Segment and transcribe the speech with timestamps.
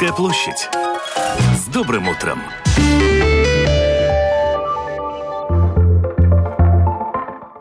[0.00, 0.70] Домская площадь.
[1.54, 2.40] С добрым утром!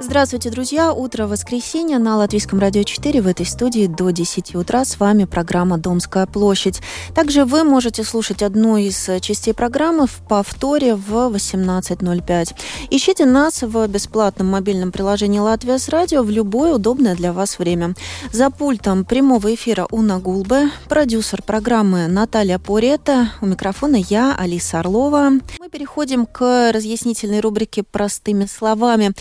[0.10, 0.92] Здравствуйте, друзья!
[0.92, 4.84] Утро воскресенья на Латвийском радио 4 в этой студии до 10 утра.
[4.84, 6.82] С вами программа «Домская площадь».
[7.14, 12.56] Также вы можете слушать одну из частей программы в повторе в 18.05.
[12.90, 17.94] Ищите нас в бесплатном мобильном приложении «Латвия с радио» в любое удобное для вас время.
[18.32, 25.34] За пультом прямого эфира Уна Гулбе, продюсер программы Наталья Порета, у микрофона я, Алиса Орлова.
[25.60, 29.12] Мы переходим к разъяснительной рубрике «Простыми словами».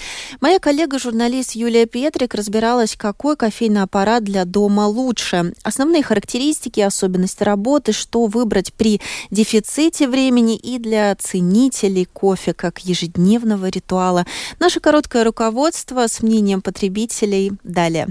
[0.41, 5.53] Моя коллега Коллега-журналист Юлия Петрик разбиралась, какой кофейный аппарат для дома лучше.
[5.65, 9.01] Основные характеристики, особенности работы, что выбрать при
[9.33, 14.25] дефиците времени и для ценителей кофе как ежедневного ритуала.
[14.61, 18.07] Наше короткое руководство с мнением потребителей далее.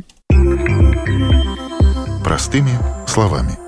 [2.21, 2.71] Простыми
[3.07, 3.66] словами.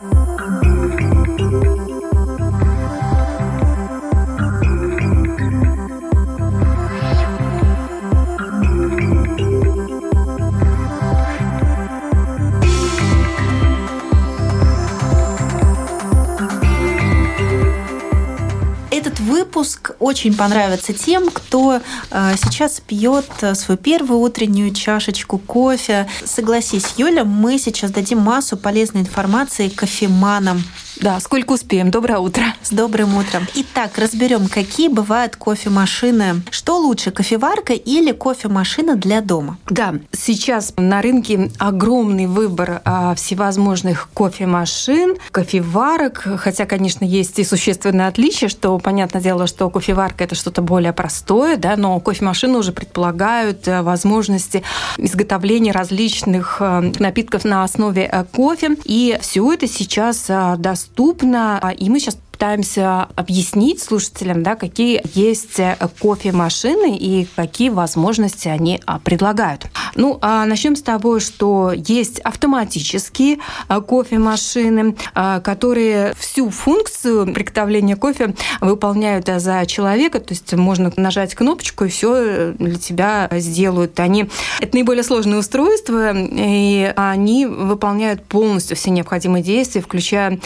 [19.49, 23.25] Выпуск очень понравится тем, кто э, сейчас пьет
[23.55, 26.07] свою первую утреннюю чашечку кофе.
[26.23, 30.63] Согласись, Юля, мы сейчас дадим массу полезной информации кофеманам.
[30.99, 31.91] Да, сколько успеем.
[31.91, 32.43] Доброе утро.
[32.61, 33.47] С добрым утром.
[33.55, 36.41] Итак, разберем, какие бывают кофемашины.
[36.51, 39.57] Что лучше, кофеварка или кофемашина для дома?
[39.69, 48.09] Да, сейчас на рынке огромный выбор а, всевозможных кофемашин, кофеварок, хотя, конечно, есть и существенное
[48.09, 53.69] отличие, что, понятное дело, что кофеварка– это что-то более простое, да, но кофемашины уже предполагают
[53.69, 54.63] э, возможности
[54.97, 61.71] изготовления различных э, напитков на основе э, кофе, и все это сейчас доступно доступно, а,
[61.71, 68.79] и мы сейчас пытаемся объяснить слушателям, да, какие есть э, кофемашины и какие возможности они
[68.85, 69.67] а, предлагают.
[69.95, 74.95] Ну, а начнем с того, что есть автоматические а, кофемашины,
[75.43, 82.53] которые всю функцию приготовления кофе выполняют за человека, то есть можно нажать кнопочку и все
[82.53, 83.99] для тебя сделают.
[83.99, 84.29] Они
[84.61, 90.39] это наиболее сложные устройства, и они выполняют полностью все необходимые действия, включая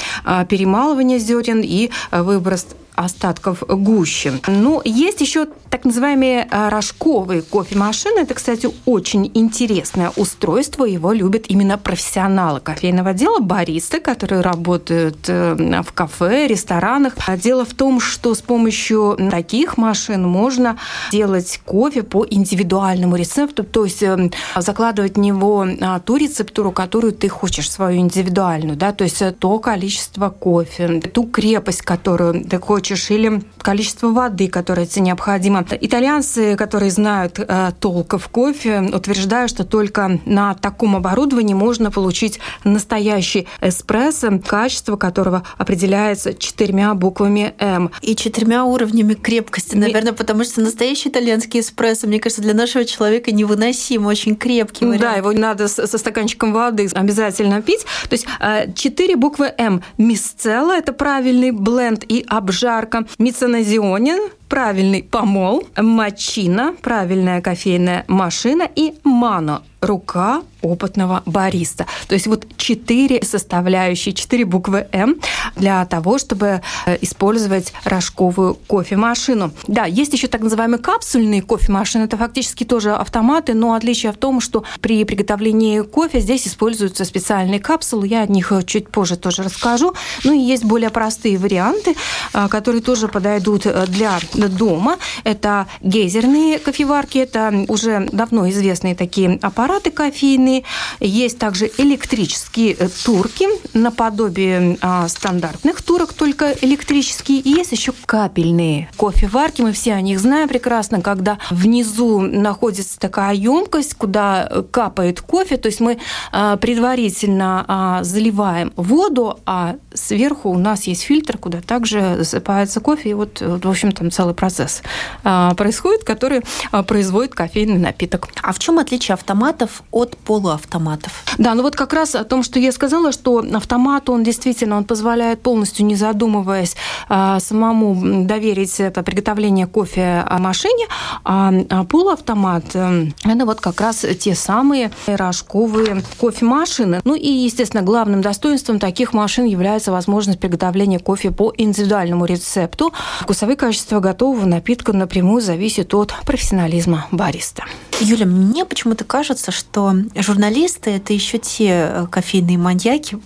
[0.49, 4.33] перемалывание зерен и выброс остатков гущи.
[4.47, 8.19] Ну, есть еще так называемые а, рожковые кофемашины.
[8.19, 10.85] Это, кстати, очень интересное устройство.
[10.85, 17.13] Его любят именно профессионалы кофейного дела, баристы, которые работают э, в кафе, ресторанах.
[17.25, 20.77] А дело в том, что с помощью таких машин можно
[21.11, 27.13] делать кофе по индивидуальному рецепту, то есть э, закладывать в него а, ту рецептуру, которую
[27.13, 32.59] ты хочешь, свою индивидуальную, да, то есть э, то количество кофе, ту крепость, которую ты
[32.59, 35.65] хочешь хочешь, или количество воды, которое тебе необходимо.
[35.79, 42.41] Итальянцы, которые знают э, толк в кофе, утверждают, что только на таком оборудовании можно получить
[42.65, 47.89] настоящий эспрессо, качество которого определяется четырьмя буквами М.
[48.01, 50.17] И четырьмя уровнями крепкости, наверное, Не...
[50.17, 55.01] потому что настоящий итальянский эспрессо, мне кажется, для нашего человека невыносим, очень крепкий вариант.
[55.01, 57.85] Да, его надо со стаканчиком воды обязательно пить.
[58.09, 59.81] То есть э, четыре буквы М.
[59.97, 63.05] Мисцелла– это правильный бленд и обжар жарко.
[63.19, 71.85] Миценазионин правильный помол, мочина, правильная кофейная машина и мано рука опытного бариста.
[72.07, 75.17] То есть вот четыре составляющие, четыре буквы М
[75.55, 79.51] для того, чтобы э, использовать рожковую кофемашину.
[79.67, 82.03] Да, есть еще так называемые капсульные кофемашины.
[82.03, 87.59] Это фактически тоже автоматы, но отличие в том, что при приготовлении кофе здесь используются специальные
[87.59, 88.07] капсулы.
[88.07, 89.93] Я о них чуть позже тоже расскажу.
[90.23, 91.95] Ну и есть более простые варианты,
[92.33, 94.97] э, которые тоже подойдут э, для дома.
[95.25, 100.63] Это гейзерные кофеварки, это уже давно известные такие аппараты кофейные.
[100.99, 107.39] Есть также электрические э, турки, наподобие а, стандартных турок, только электрические.
[107.39, 109.61] И есть еще капельные кофеварки.
[109.61, 115.57] Мы все о них знаем прекрасно, когда внизу находится такая емкость, куда э, капает кофе.
[115.57, 115.99] То есть мы
[116.31, 123.09] а, предварительно а, заливаем воду, а сверху у нас есть фильтр, куда также засыпается кофе.
[123.11, 124.81] И вот, в общем, там целый процесс
[125.21, 126.41] происходит, который
[126.87, 128.29] производит кофейный напиток.
[128.41, 129.13] А в чем отличие
[129.63, 131.23] автоматов от полуавтоматов?
[131.37, 134.83] Да, ну вот как раз о том, что я сказала, что автомат, он действительно он
[134.83, 136.75] позволяет полностью, не задумываясь,
[137.07, 140.87] самому доверить это приготовление кофе машине,
[141.23, 141.51] а
[141.89, 147.01] полуавтомат э,– это вот как раз те самые рожковые кофемашины.
[147.03, 152.93] Ну и, естественно, главным достоинством таких машин является возможность приготовления кофе по индивидуальному рецепту.
[153.21, 157.63] Вкусовые качества готового напитка напрямую зависят от профессионализма бариста.
[157.99, 163.15] Юля, мне почему-то кажется, что журналисты– это еще те э, кофейные маньяки,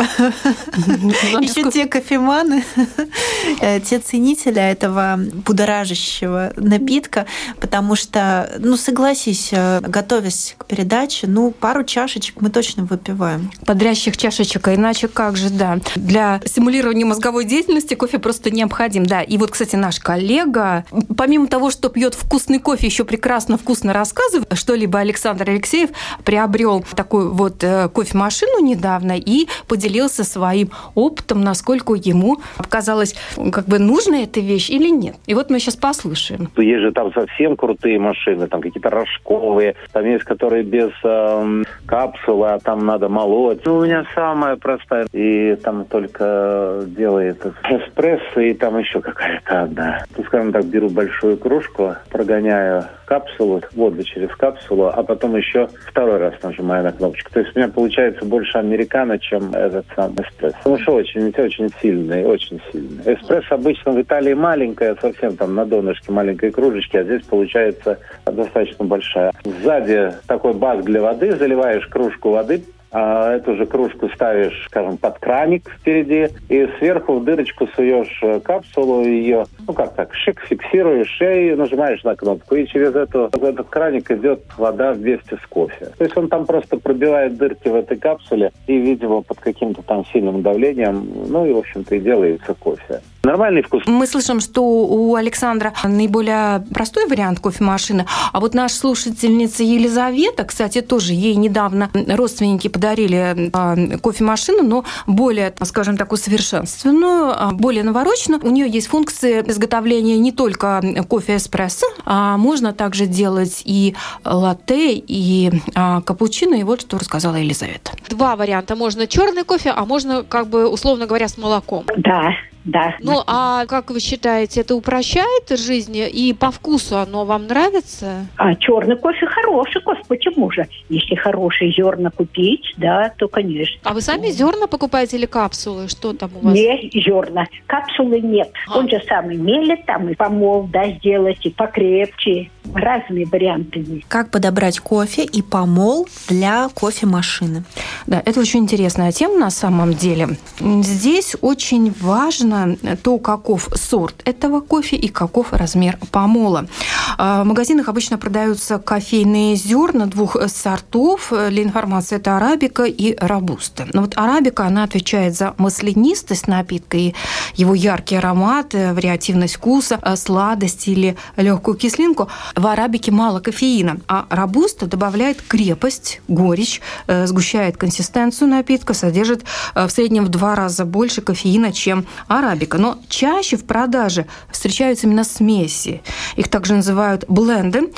[1.41, 2.63] еще те кофеманы,
[3.85, 7.25] те ценители этого будоражащего напитка,
[7.59, 13.51] потому что, ну, согласись, э, готовясь к передаче, ну, пару чашечек мы точно выпиваем.
[13.65, 15.79] Подрящих чашечек, а иначе как же, да.
[15.95, 19.21] Для стимулирования мозговой деятельности кофе просто необходим, да.
[19.21, 20.85] И вот, кстати, наш коллега,
[21.15, 25.89] помимо того, что пьет вкусный кофе, еще прекрасно вкусно рассказывает, что-либо Александр Алексеев
[26.23, 33.15] приобрел такую вот э, кофемашину недавно и поделился своим опытом, насколько ему показалось,
[33.57, 35.15] как бы нужна эта вещь или нет.
[35.25, 36.48] И вот мы сейчас послушаем.
[36.57, 42.50] Есть же там совсем крутые машины, там какие-то рожковые, там есть, которые без э, капсулы,
[42.50, 43.65] а там надо молоть.
[43.65, 50.04] Ну, у меня самая простая, и там только делает эспрессо, и там еще какая-то одна.
[50.15, 56.18] Ну, скажем так, беру большую кружку, прогоняю капсулу, воду через капсулу, а потом еще второй
[56.18, 57.31] раз нажимаю на кнопочку.
[57.31, 60.57] То есть у меня получается больше американо, чем этот сам эспрессо.
[60.57, 63.15] Потому что очень, очень сильный, очень сильный.
[63.15, 68.85] Эспрессо обычно в Италии маленькая, совсем там на донышке маленькой кружечки, а здесь получается достаточно
[68.85, 69.33] большая.
[69.44, 75.19] Сзади такой бак для воды, заливаешь кружку воды, а эту же кружку ставишь, скажем, под
[75.19, 81.09] краник впереди, и сверху в дырочку суешь э, капсулу, ее, ну как так, шик, фиксируешь
[81.09, 85.89] шею, нажимаешь на кнопку, и через эту, этот краник идет вода вместе с кофе.
[85.97, 90.05] То есть он там просто пробивает дырки в этой капсуле, и, видимо, под каким-то там
[90.05, 93.01] сильным давлением, ну и, в общем-то, и делается кофе.
[93.23, 93.83] Нормальный вкус.
[93.85, 100.81] Мы слышим, что у Александра наиболее простой вариант кофемашины, а вот наша слушательница Елизавета, кстати,
[100.81, 108.41] тоже ей недавно родственники подарили а, кофемашину, но более, скажем так, усовершенствованную, а, более навороченную.
[108.43, 115.51] У нее есть функции изготовления не только кофе-эспрессо, а можно также делать и латте, и
[115.75, 116.55] а, капучино.
[116.55, 117.91] И вот что рассказала Елизавета.
[118.09, 118.75] Два варианта.
[118.75, 121.85] Можно черный кофе, а можно, как бы, условно говоря, с молоком.
[121.97, 122.31] Да,
[122.67, 122.95] да.
[122.99, 128.27] Ну, а как вы считаете, это упрощает жизнь и по вкусу оно вам нравится?
[128.35, 130.67] А черный кофе хороший кофе, почему же?
[130.89, 133.79] Если хорошие зерна купить, да, то конечно.
[133.83, 135.87] А вы сами зерна покупаете или капсулы?
[135.87, 136.53] Что там у вас?
[136.53, 138.51] Не зерна, капсулы нет.
[138.67, 138.79] А.
[138.79, 142.49] Он же самый мелит там и помол, да, сделать, и покрепче.
[142.73, 144.05] Разные варианты есть.
[144.09, 147.63] Как подобрать кофе и помол для кофемашины?
[148.07, 150.29] Да, это очень интересная тема на самом деле.
[150.59, 156.68] Здесь очень важно важно то, каков сорт этого кофе и каков размер помола.
[157.17, 161.31] А, в магазинах обычно продаются кофейные зерна двух сортов.
[161.31, 163.87] Для информации это арабика и робуста.
[163.93, 167.13] Но вот арабика, она отвечает за маслянистость напитка и
[167.55, 172.29] его яркий аромат, вариативность вкуса, сладость или легкую кислинку.
[172.55, 179.43] В арабике мало кофеина, а робуста добавляет крепость, горечь, э, сгущает консистенцию напитка, содержит
[179.73, 185.07] э, в среднем в два раза больше кофеина, чем арабика, но чаще в продаже встречаются
[185.07, 186.01] именно смеси.
[186.35, 187.92] Их также называют бленды.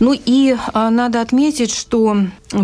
[0.00, 2.16] Ну и а, надо отметить, что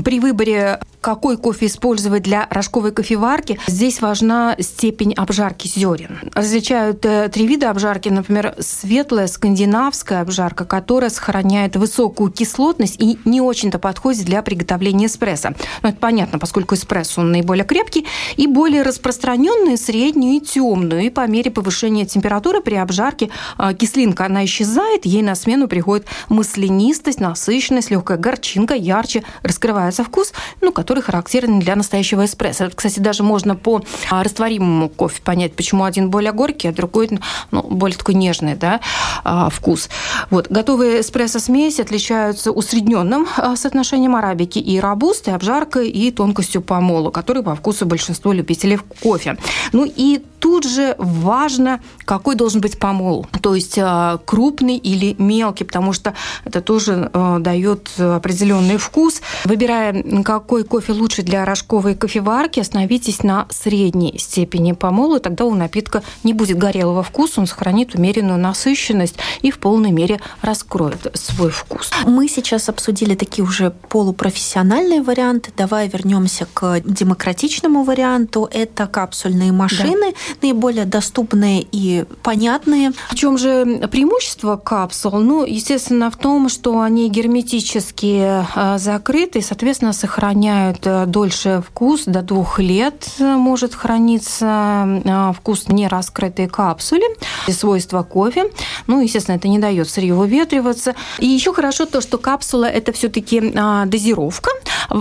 [0.04, 6.18] при выборе какой кофе использовать для рожковой кофеварки, здесь важна степень обжарки зерен.
[6.34, 13.40] Различают э, три вида обжарки, например, светлая скандинавская обжарка, которая сохраняет высокую кислотность и не
[13.40, 15.50] очень-то подходит для приготовления эспрессо.
[15.82, 21.02] Но это понятно, поскольку эспрессо он наиболее крепкий, и более распространенную среднюю и темную.
[21.02, 26.06] И по мере повышения температуры при обжарке э, кислинка, она исчезает, ей на смену приходит
[26.28, 32.68] маслянистость, насыщенность, легкая горчинка, ярче раскрывается вкус, ну, который который характерен для настоящего эспрессо.
[32.74, 33.80] Кстати, даже можно по
[34.10, 37.20] а, растворимому кофе понять, почему один более горький, а другой
[37.52, 38.80] ну, более такой нежный да,
[39.22, 39.88] а, вкус.
[40.30, 40.48] Вот.
[40.50, 47.54] Готовые эспрессо-смеси отличаются усредненным а, соотношением арабики и робусты, обжаркой и тонкостью помола, который по
[47.54, 49.36] вкусу большинство любителей кофе.
[49.70, 53.26] Ну и тут же важно, какой должен быть помол.
[53.42, 53.78] То есть
[54.24, 59.20] крупный или мелкий, потому что это тоже дает определенный вкус.
[59.44, 65.54] Выбирая, какой кофе лучше для рожковой кофеварки, остановитесь на средней степени помола, и тогда у
[65.54, 71.50] напитка не будет горелого вкуса, он сохранит умеренную насыщенность и в полной мере раскроет свой
[71.50, 71.90] вкус.
[72.06, 75.52] Мы сейчас обсудили такие уже полупрофессиональные варианты.
[75.56, 78.48] Давай вернемся к демократичному варианту.
[78.50, 80.36] Это капсульные машины, да.
[80.42, 82.92] наиболее доступные и понятные.
[83.10, 85.18] В чем же преимущество капсул?
[85.18, 92.04] Ну, естественно, в том, что они герметически а, закрыты, и, соответственно, сохраняют а, дольше вкус,
[92.06, 97.06] до двух лет может храниться а, вкус не раскрытой капсуле,
[97.48, 98.50] свойства кофе.
[98.86, 100.94] Ну, естественно, это не дает сырью выветриваться.
[101.18, 103.40] И еще хорошо то, что капсула это все-таки
[103.86, 104.50] дозировка.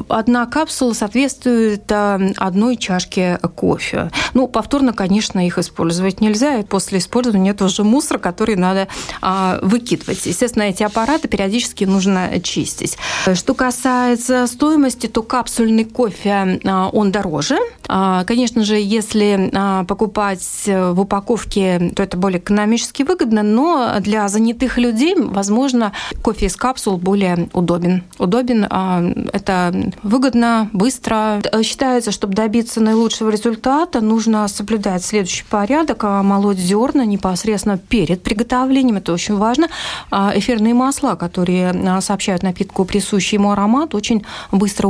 [0.08, 4.12] Одна капсула соответствует одной чашке кофе.
[4.34, 6.58] Ну, повторно, конечно, их использовать нельзя.
[6.58, 8.88] И после использования это уже мусор, который надо
[9.62, 10.26] выкидывать.
[10.26, 12.98] Естественно, эти аппараты периодически нужно чистить.
[13.34, 15.24] Что касается стоимости, то
[15.60, 17.58] капсульный кофе, а, он дороже.
[17.88, 24.28] А, конечно же, если а, покупать в упаковке, то это более экономически выгодно, но для
[24.30, 28.04] занятых людей, возможно, кофе из капсул более удобен.
[28.18, 28.64] Удобен,
[29.34, 29.74] это
[30.04, 31.42] выгодно, быстро.
[31.64, 39.12] Считается, чтобы добиться наилучшего результата, нужно соблюдать следующий порядок, молоть зерна непосредственно перед приготовлением, это
[39.14, 39.68] очень важно.
[40.12, 44.88] Эфирные масла, которые сообщают напитку присущий ему аромат, очень быстро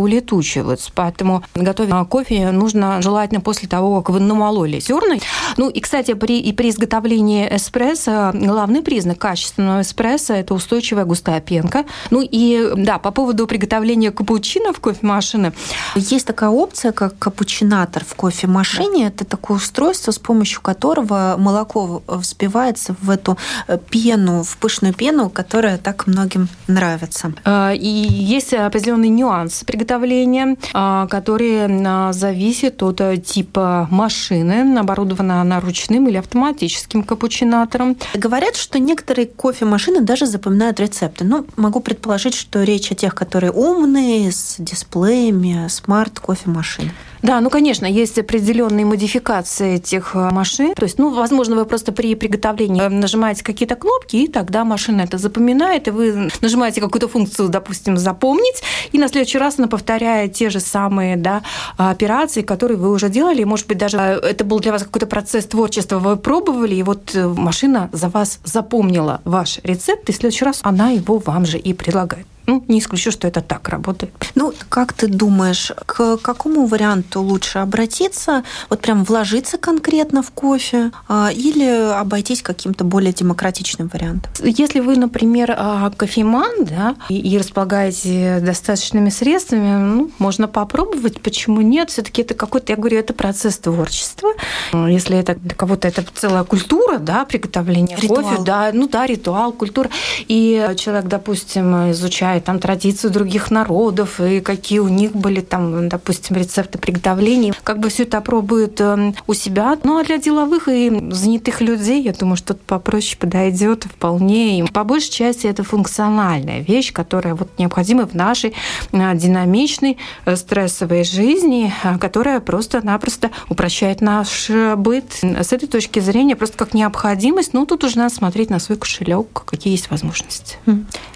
[0.60, 0.92] улетучиваются.
[0.94, 5.16] Поэтому готовить кофе нужно желательно после того, как вы намололи зерна.
[5.58, 11.42] Ну и, кстати, при, и при изготовлении эспрессо главный признак качественного эспрессо– это устойчивая густая
[11.42, 11.86] пенка.
[12.10, 15.54] Ну и, да, по поводу приготовления капучино в кофемашине.
[15.96, 19.04] Есть такая опция, как капучинатор в кофемашине.
[19.04, 19.08] Да.
[19.10, 23.38] Это такое устройство, с помощью которого молоко взбивается в эту
[23.68, 27.34] э, пену, в пышную пену, которая так многим нравится.
[27.46, 35.42] А, и есть определенный нюанс приготовления, а, который а, зависит от э, типа машины, оборудована
[35.42, 37.98] она ручным или автоматическим капучинатором.
[38.14, 41.24] Говорят, что некоторые кофемашины даже запоминают рецепты.
[41.24, 46.92] Ну, могу предположить, что речь о тех, которые умные, с дисплеями, смарт-кофемашины.
[47.22, 50.74] Да, ну, конечно, есть определенные модификации этих э, машин.
[50.74, 55.18] То есть, ну, возможно, вы просто при приготовлении нажимаете какие-то кнопки, и тогда машина это
[55.18, 60.50] запоминает, и вы нажимаете какую-то функцию, допустим, запомнить, и на следующий раз она повторяет те
[60.50, 61.42] же самые да,
[61.78, 63.44] операции, которые вы уже делали.
[63.44, 67.16] Может быть, даже э, это был для вас какой-то процесс творчества, вы пробовали, и вот
[67.16, 71.58] э, машина за вас запомнила ваш рецепт, и в следующий раз она его вам же
[71.58, 72.26] и предлагает.
[72.50, 74.12] Ну, не исключу, что это так работает.
[74.34, 78.44] Ну, как ты думаешь, к какому варианту лучше обратиться?
[78.70, 84.32] Вот прям вложиться конкретно в кофе а, или обойтись каким-то более демократичным вариантом?
[84.44, 91.92] Если вы, например, а, кофеман, да, и, располагаете достаточными средствами, ну, можно попробовать, почему нет?
[91.92, 94.32] Все-таки это какой-то, я говорю, это процесс творчества.
[94.74, 98.24] Если это для кого-то это целая культура, да, приготовления ритуал.
[98.24, 99.92] кофе, да, ну да, ритуал, культура.
[100.28, 105.90] И человек, допустим, изучает изучает там традиции других народов и какие у них были там,
[105.90, 107.54] допустим, рецепты приготовления.
[107.64, 109.78] Как бы все это пробует эм, у себя.
[109.84, 114.60] Ну а для деловых и занятых людей, я думаю, что-то попроще подойдет вполне.
[114.60, 118.54] И по большей части это функциональная вещь, которая вот необходима в нашей
[118.92, 125.06] э, динамичной э, стрессовой жизни, э, которая просто-напросто упрощает наш быт.
[125.22, 129.44] С этой точки зрения просто как необходимость, ну тут уже надо смотреть на свой кошелек,
[129.46, 130.58] какие есть возможности.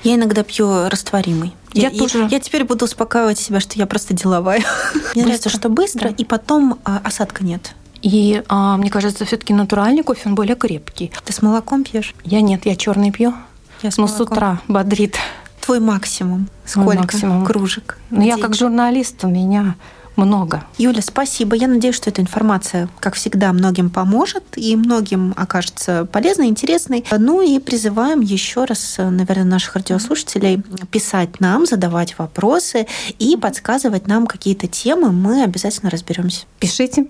[0.03, 1.53] Я иногда пью растворимый растворимый.
[1.73, 2.27] Я, я тоже.
[2.29, 4.63] Я теперь буду успокаивать себя, что я просто деловая.
[5.15, 6.15] Мне нравится, что быстро, да.
[6.17, 7.73] и потом а, осадка нет.
[8.01, 11.11] И а, мне кажется, все-таки натуральный кофе, он более крепкий.
[11.23, 12.13] Ты с молоком пьешь?
[12.23, 13.33] Я нет, я черный пью.
[13.81, 14.27] Я с Но молоком.
[14.27, 15.17] с утра бодрит.
[15.61, 16.49] Твой максимум.
[16.65, 17.45] Сколько Мой максимум.
[17.45, 17.97] кружек?
[18.09, 19.75] Ну, я как журналист, у меня
[20.15, 20.63] много.
[20.77, 21.55] Юля, спасибо.
[21.55, 27.05] Я надеюсь, что эта информация, как всегда, многим поможет и многим окажется полезной, интересной.
[27.11, 32.87] Ну и призываем еще раз, наверное, наших радиослушателей писать нам, задавать вопросы
[33.19, 35.11] и подсказывать нам какие-то темы.
[35.11, 36.45] Мы обязательно разберемся.
[36.59, 37.07] Пишите.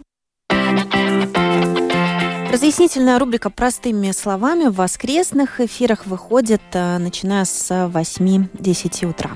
[2.53, 9.31] Разъяснительная рубрика «Простыми словами» в воскресных эфирах выходит, э, начиная с 8-10 утра.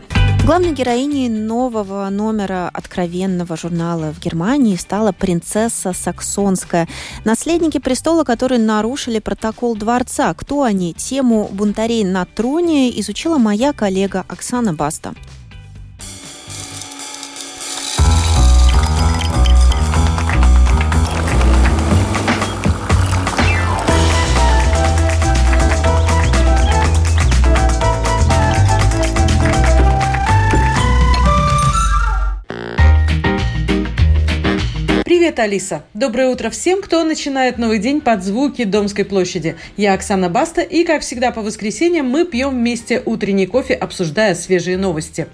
[0.47, 6.87] Главной героиней нового номера откровенного журнала в Германии стала принцесса Саксонская.
[7.25, 10.33] Наследники престола, которые нарушили протокол дворца.
[10.33, 10.93] Кто они?
[10.93, 15.15] Тему бунтарей на троне изучила моя коллега Оксана Баста.
[35.37, 35.83] Привет, Алиса!
[35.93, 39.55] Доброе утро всем, кто начинает новый день под звуки Домской площади.
[39.75, 44.77] Я Оксана Баста, и, как всегда, по воскресеньям мы пьем вместе утренний кофе, обсуждая свежие
[44.77, 45.27] новости.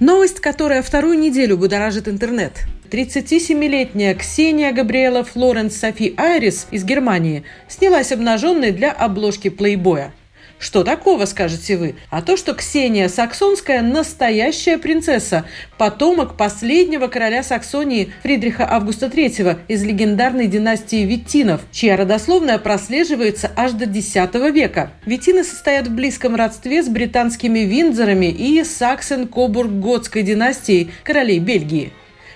[0.00, 2.52] Новость, которая вторую неделю будоражит интернет.
[2.90, 10.14] 37-летняя Ксения Габриэла Флоренс Софи Айрис из Германии снялась обнаженной для обложки плейбоя.
[10.58, 11.94] Что такого, скажете вы?
[12.10, 15.44] А то, что Ксения Саксонская– настоящая принцесса,
[15.76, 23.72] потомок последнего короля Саксонии Фридриха Августа III из легендарной династии Виттинов, чья родословная прослеживается аж
[23.72, 24.14] до X
[24.52, 24.90] века.
[25.06, 31.92] Виттины состоят в близком родстве с британскими Виндзорами и Саксен-Кобург-Готской династией королей Бельгии.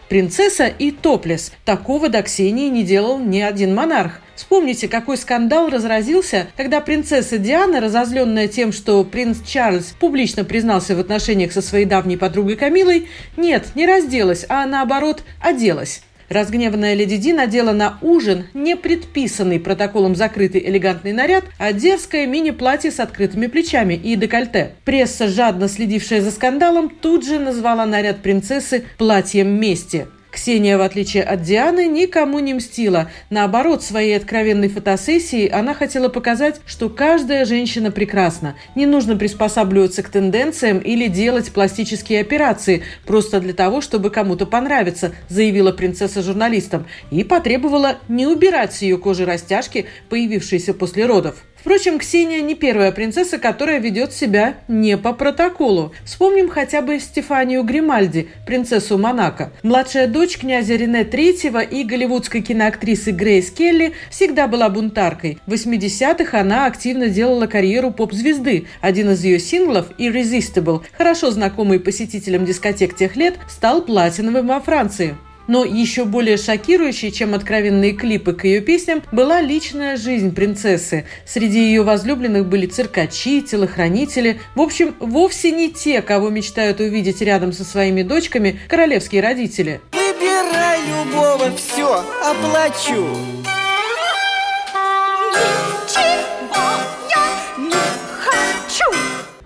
[0.08, 1.52] Принцесса и топлес.
[1.64, 4.20] Такого до Ксении не делал ни один монарх.
[4.34, 11.00] Вспомните, какой скандал разразился, когда принцесса Диана, разозленная тем, что принц Чарльз публично признался в
[11.00, 16.02] отношениях со своей давней подругой Камилой, нет, не разделась, а наоборот, оделась.
[16.32, 22.90] Разгневанная леди Ди надела на ужин не предписанный протоколом закрытый элегантный наряд, а дерзкое мини-платье
[22.90, 24.76] с открытыми плечами и декольте.
[24.86, 30.06] Пресса, жадно следившая за скандалом, тут же назвала наряд принцессы «платьем мести».
[30.32, 33.10] Ксения, в отличие от Дианы, никому не мстила.
[33.28, 38.56] Наоборот, своей откровенной фотосессией она хотела показать, что каждая женщина прекрасна.
[38.74, 45.12] Не нужно приспосабливаться к тенденциям или делать пластические операции просто для того, чтобы кому-то понравиться,
[45.28, 51.44] заявила принцесса журналистам и потребовала не убирать с ее кожи растяжки, появившиеся после родов.
[51.62, 55.92] Впрочем, Ксения не первая принцесса, которая ведет себя не по протоколу.
[56.04, 59.52] Вспомним хотя бы Стефанию Гримальди, принцессу Монако.
[59.62, 65.38] Младшая дочь князя Рене III и голливудской киноактрисы Грейс Келли всегда была бунтаркой.
[65.46, 68.66] В 80-х она активно делала карьеру поп-звезды.
[68.80, 75.14] Один из ее синглов, Irresistible, хорошо знакомый посетителям дискотек тех лет, стал платиновым во Франции.
[75.46, 81.04] Но еще более шокирующей, чем откровенные клипы к ее песням, была личная жизнь принцессы.
[81.24, 84.40] Среди ее возлюбленных были циркачи, телохранители.
[84.54, 89.80] В общем, вовсе не те, кого мечтают увидеть рядом со своими дочками королевские родители.
[89.92, 93.06] Выбирай любого, все, оплачу.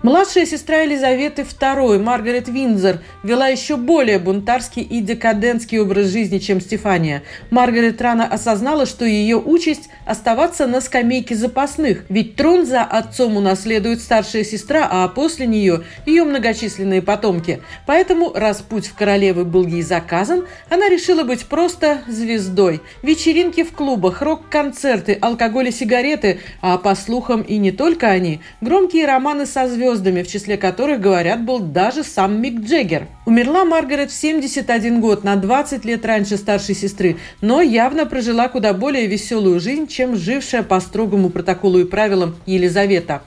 [0.03, 6.61] Младшая сестра Елизаветы II, Маргарет Виндзор, вела еще более бунтарский и декадентский образ жизни, чем
[6.61, 7.23] Стефания.
[7.49, 13.99] Маргарет рано осознала, что ее участь– оставаться на скамейке запасных, ведь трон за отцом унаследует
[13.99, 17.61] старшая сестра, а после нее– ее многочисленные потомки.
[17.87, 22.81] Поэтому, раз путь в королевы был ей заказан, она решила быть просто звездой.
[23.01, 29.07] Вечеринки в клубах, рок-концерты, алкоголь и сигареты, а по слухам и не только они, громкие
[29.07, 33.07] романы со звездами, звездами, в числе которых, говорят, был даже сам Мик Джеггер.
[33.25, 38.73] Умерла Маргарет в 71 год, на 20 лет раньше старшей сестры, но явно прожила куда
[38.73, 43.21] более веселую жизнь, чем жившая по строгому протоколу и правилам Елизавета.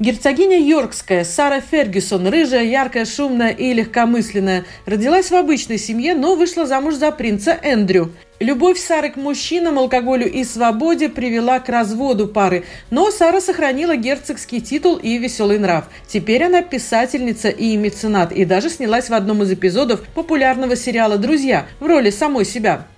[0.00, 6.66] Герцогиня Йоркская Сара Фергюсон, рыжая, яркая, шумная и легкомысленная, родилась в обычной семье, но вышла
[6.66, 8.10] замуж за принца Эндрю.
[8.40, 14.60] Любовь Сары к мужчинам, алкоголю и свободе привела к разводу пары, но Сара сохранила герцогский
[14.60, 15.84] титул и веселый нрав.
[16.08, 21.66] Теперь она писательница и меценат, и даже снялась в одном из эпизодов популярного сериала «Друзья»
[21.78, 22.88] в роли самой себя.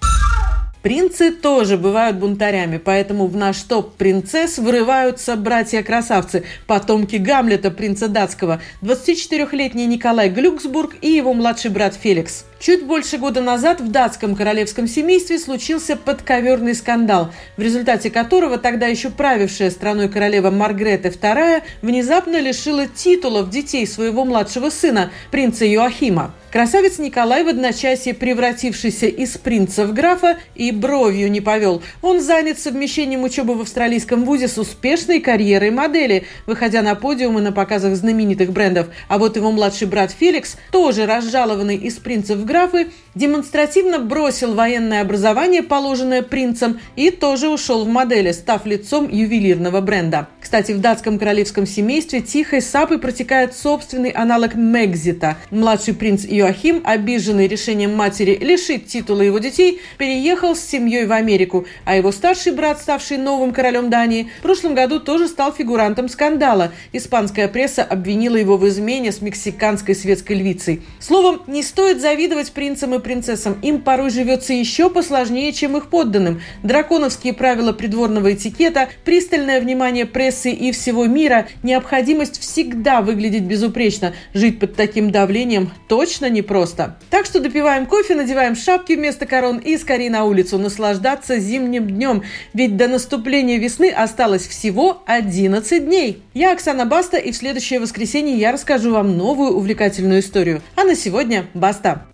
[0.87, 8.63] Принцы тоже бывают бунтарями, поэтому в наш топ принцесс врываются братья-красавцы, потомки Гамлета, принца датского,
[8.83, 12.45] 24-летний Николай Глюксбург и его младший брат Феликс.
[12.61, 18.87] Чуть больше года назад в датском королевском семействе случился подковерный скандал, в результате которого тогда
[18.87, 26.33] еще правившая страной королева Маргрета II внезапно лишила титулов детей своего младшего сына, принца Йоахима.
[26.57, 31.83] Красавец Николай в одночасье превратившийся из принца в графа и бровью не повел.
[32.01, 37.53] Он занят совмещением учебы в австралийском вузе с успешной карьерой модели, выходя на подиумы на
[37.53, 38.87] показах знаменитых брендов.
[39.07, 45.03] А вот его младший брат Феликс, тоже разжалованный из принца в графы, демонстративно бросил военное
[45.03, 50.29] образование, положенное принцем, и тоже ушел в модели, став лицом ювелирного бренда.
[50.41, 55.37] Кстати, в датском королевском семействе тихой сапой протекает собственный аналог Мегзита.
[55.51, 61.67] Младший принц Иоахим, обиженный решением матери лишить титула его детей, переехал с семьей в Америку,
[61.85, 66.73] а его старший брат, ставший новым королем Дании, в прошлом году тоже стал фигурантом скандала.
[66.93, 70.83] Испанская пресса обвинила его в измене с мексиканской светской львицей.
[71.01, 73.59] Словом, не стоит завидовать принцам и принцессам.
[73.63, 76.41] Им порой живется еще посложнее, чем их подданным.
[76.63, 84.15] Драконовские правила придворного этикета, пристальное внимание прессы и всего мира, необходимость всегда выглядеть безупречно.
[84.33, 86.97] Жить под таким давлением точно непросто.
[87.11, 92.23] Так что допиваем кофе, надеваем шапки вместо корон и скорее на улицу наслаждаться зимним днем.
[92.55, 96.23] Ведь до наступления весны осталось всего 11 дней.
[96.35, 100.63] Я Оксана Баста, и в следующее воскресенье я расскажу вам новую увлекательную историю.
[100.77, 102.07] А на сегодня баста.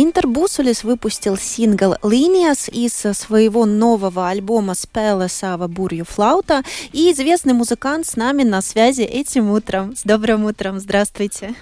[0.00, 6.62] Интербусулис выпустил сингл «Линиас» из своего нового альбома «Спелла Сава Бурью Флаута».
[6.92, 9.96] И известный музыкант с нами на связи этим утром.
[9.96, 10.78] С добрым утром.
[10.78, 11.52] Здравствуйте.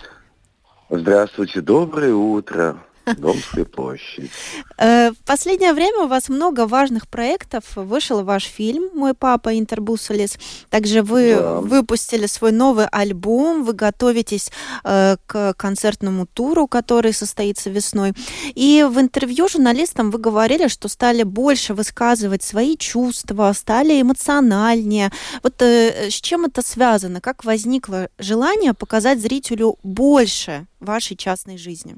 [0.91, 1.63] Здравствуйте.
[1.63, 2.77] Доброе утро.
[3.17, 4.31] Домская площадь.
[4.79, 7.65] Э, в последнее время у вас много важных проектов.
[7.77, 10.39] Вышел ваш фильм «Мой папа Интербусолис».
[10.71, 11.61] Также вы да.
[11.61, 13.65] выпустили свой новый альбом.
[13.65, 14.51] Вы готовитесь
[14.85, 18.13] э, к концертному туру, который состоится весной.
[18.55, 25.13] И в интервью журналистам вы говорили, что стали больше высказывать свои чувства, стали эмоциональнее.
[25.43, 27.21] Вот э, с чем это связано?
[27.21, 31.97] Как возникло желание показать зрителю больше вашей частной жизни?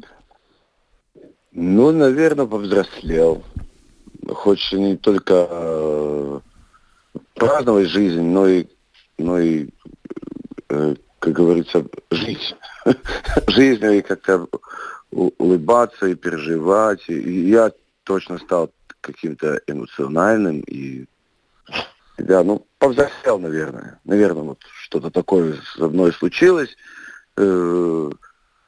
[1.60, 3.42] Ну, наверное, повзрослел.
[4.28, 6.40] Хочется не только э,
[7.34, 8.66] праздновать жизнь, но и,
[9.18, 9.68] но и
[10.68, 12.54] э, как говорится, жить
[13.48, 14.46] жизнью и как-то
[15.10, 17.02] улыбаться и переживать.
[17.08, 17.72] И я
[18.04, 21.06] точно стал каким-то эмоциональным и
[22.18, 23.98] да, ну, повзрослел, наверное.
[24.04, 26.76] Наверное, вот что-то такое со мной случилось.
[27.36, 28.10] Э,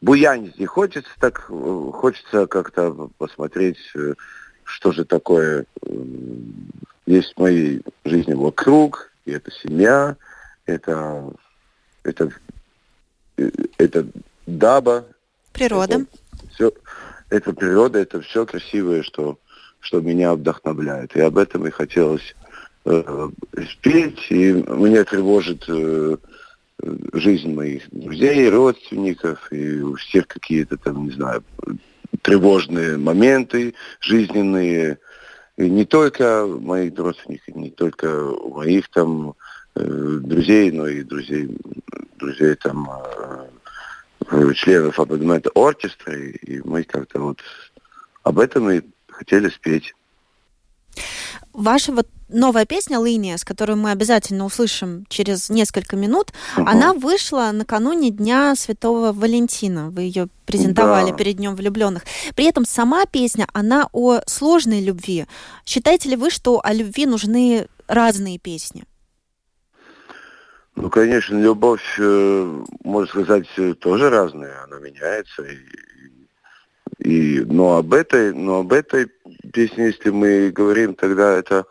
[0.00, 4.14] буянить не хочется, так э, хочется как-то посмотреть, э,
[4.64, 5.66] что же такое
[7.06, 10.16] есть в моей жизни вокруг, и это семья,
[10.66, 11.32] это,
[12.02, 12.30] это,
[13.36, 14.06] э, это
[14.46, 15.06] даба.
[15.52, 15.94] Природа.
[15.94, 16.06] Это
[16.54, 16.72] все,
[17.28, 19.38] это природа, это все красивое, что,
[19.80, 21.14] что меня вдохновляет.
[21.16, 22.34] И об этом и хотелось
[22.84, 23.28] э,
[23.72, 26.16] спеть, и меня тревожит э,
[27.12, 31.44] жизнь моих друзей, родственников, и у всех какие-то там, не знаю,
[32.22, 34.98] тревожные моменты жизненные.
[35.56, 39.34] И не только моих родственников, не только моих там
[39.74, 41.50] э, друзей, но и друзей,
[42.18, 42.88] друзей там
[44.30, 46.14] э, членов абонемента оркестра.
[46.14, 47.40] И мы как-то вот
[48.22, 49.94] об этом и хотели спеть.
[51.52, 56.66] Ваша вот новая песня «Линия», с которой мы обязательно услышим через несколько минут, угу.
[56.66, 59.90] она вышла накануне Дня Святого Валентина.
[59.90, 61.16] Вы ее презентовали да.
[61.16, 62.02] перед Днем влюбленных.
[62.34, 65.26] При этом сама песня, она о сложной любви.
[65.64, 68.84] Считаете ли вы, что о любви нужны разные песни?
[70.76, 73.46] Ну, конечно, любовь, э, можно сказать,
[73.80, 75.42] тоже разная, она меняется.
[75.42, 79.10] И, и, но об этой, но об этой
[79.52, 81.66] песне, если мы говорим, тогда это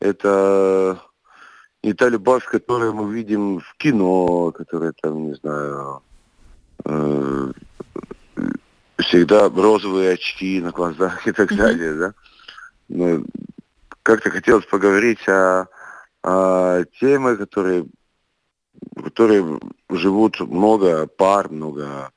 [0.00, 1.00] это
[1.82, 6.02] не та любовь, которую мы видим в кино, которая там, не знаю,
[6.84, 7.52] э,
[8.98, 12.14] всегда розовые очки на глазах и так далее, да.
[12.88, 13.24] Но
[14.02, 15.68] как-то хотелось поговорить о,
[16.22, 17.86] о теме, которые,
[19.02, 19.60] которые
[19.90, 22.10] живут много пар, много,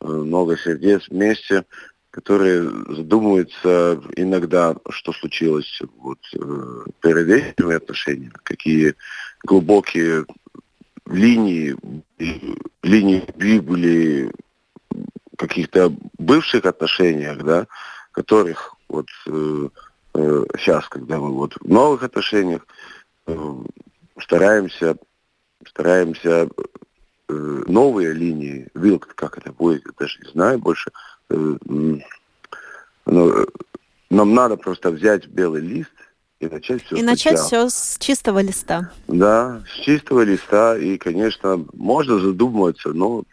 [0.00, 1.64] э, много сердец вместе,
[2.12, 8.94] которые задумываются иногда, что случилось вот, э, перед этими отношениями, какие
[9.44, 10.26] глубокие
[11.06, 11.74] линии,
[12.82, 14.30] линии были
[15.36, 17.66] каких-то бывших отношениях, да,
[18.12, 19.68] которых вот э,
[20.14, 22.66] э, сейчас, когда мы вот в новых отношениях,
[23.26, 23.54] э,
[24.20, 24.98] стараемся,
[25.66, 26.46] стараемся
[27.28, 30.92] э, новые линии, вилк, как это будет, я даже не знаю больше,
[33.06, 33.46] ну,
[34.10, 35.90] нам надо просто взять белый лист
[36.40, 36.96] и начать все.
[36.96, 38.90] И начать все с чистого листа.
[39.08, 40.76] Да, с чистого листа.
[40.76, 43.24] И, конечно, можно задумываться, но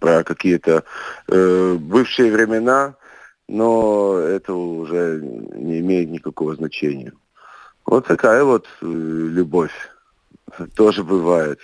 [0.00, 0.84] про какие-то
[1.28, 2.94] э, бывшие времена,
[3.46, 7.12] но это уже не имеет никакого значения.
[7.84, 9.72] Вот такая вот э, любовь
[10.74, 11.58] тоже бывает.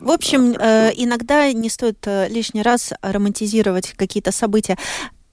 [0.00, 4.76] В общем, э, иногда не стоит э, лишний раз романтизировать какие-то события.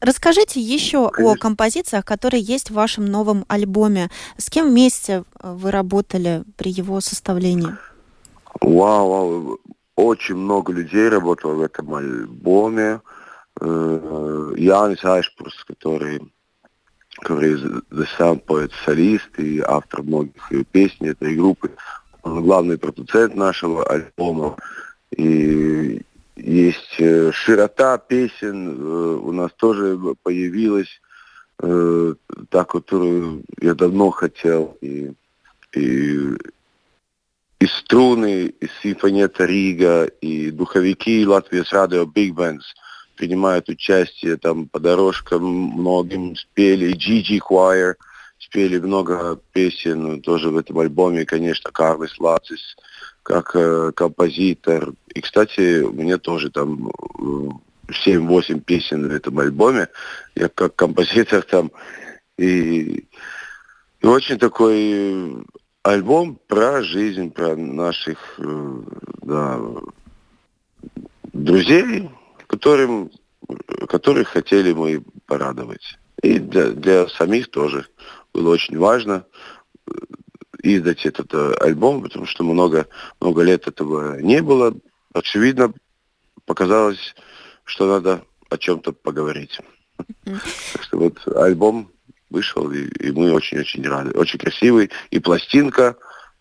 [0.02, 1.34] Расскажите еще Конечно.
[1.34, 4.10] о композициях, которые есть в вашем новом альбоме.
[4.38, 7.76] С кем вместе э, вы работали при его составлении?
[8.62, 9.60] Вау, вау.
[9.96, 13.02] Очень много людей работало в этом альбоме.
[13.62, 16.22] Янис Айшпурс, который,
[17.22, 17.58] который
[18.18, 21.72] сам поэт-солист и автор многих песен этой группы
[22.24, 24.58] главный продуцент нашего альбома.
[25.16, 26.02] И
[26.36, 31.02] есть э, широта песен э, у нас тоже появилась,
[31.62, 32.14] э,
[32.50, 34.78] та, которую я давно хотел.
[34.82, 35.14] И
[35.76, 36.36] и,
[37.60, 42.64] и струны, и симфониета Рига, и духовики Латвии с радио Big Bands
[43.16, 47.96] принимают участие там по дорожкам многим спели, Gigi Choir
[48.50, 52.76] спели много песен тоже в этом альбоме, конечно, Карлос Лацис
[53.22, 54.94] как э, композитор.
[55.14, 57.50] И, кстати, у меня тоже там э,
[58.08, 59.88] 7-8 песен в этом альбоме.
[60.36, 61.72] Я как композитор там.
[62.38, 63.06] И,
[64.02, 65.46] и очень такой
[65.84, 68.82] альбом про жизнь, про наших э,
[69.22, 69.60] да,
[71.34, 72.10] друзей,
[72.48, 73.12] которым,
[73.88, 76.00] которых хотели мы порадовать.
[76.24, 77.86] И для, для самих тоже
[78.34, 79.26] было очень важно
[79.88, 79.92] э,
[80.64, 82.88] издать этот э, альбом, потому что много,
[83.20, 84.74] много лет этого не было.
[85.14, 85.74] Очевидно,
[86.46, 87.16] показалось
[87.70, 89.60] что надо о чем-то поговорить.
[90.26, 91.92] Так что вот альбом
[92.30, 94.18] вышел, и, и мы очень-очень рады.
[94.18, 94.90] Очень красивый.
[95.12, 95.98] И пластинка,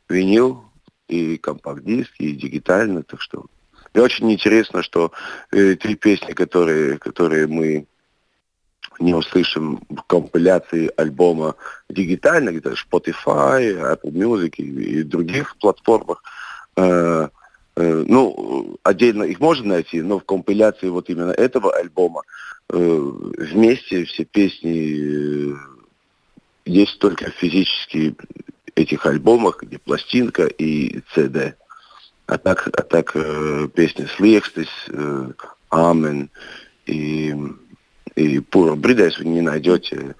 [0.09, 0.65] винил,
[1.07, 3.03] и компакт-диск, и дигитально.
[3.03, 3.47] Так что
[3.95, 5.13] и очень интересно, что
[5.51, 7.87] э, три песни, которые, которые мы
[8.99, 11.55] не услышим компиляции альбома
[11.89, 16.23] дигитально, где-то Spotify, Apple Music и, и других платформах,
[16.77, 17.29] э,
[17.79, 22.23] Э, ну, отдельно их можно найти, но в компиляции вот именно этого альбома
[22.71, 25.57] э, вместе все песни э,
[26.65, 28.17] есть только физически
[28.75, 31.55] этих альбомах, где пластинка и CD.
[32.27, 33.13] А так, а так
[33.75, 34.69] песни «Слиекстис»,
[35.71, 36.31] «Амен»
[36.85, 37.35] и,
[38.19, 40.17] и «Пуро Бридайс» вы не найдете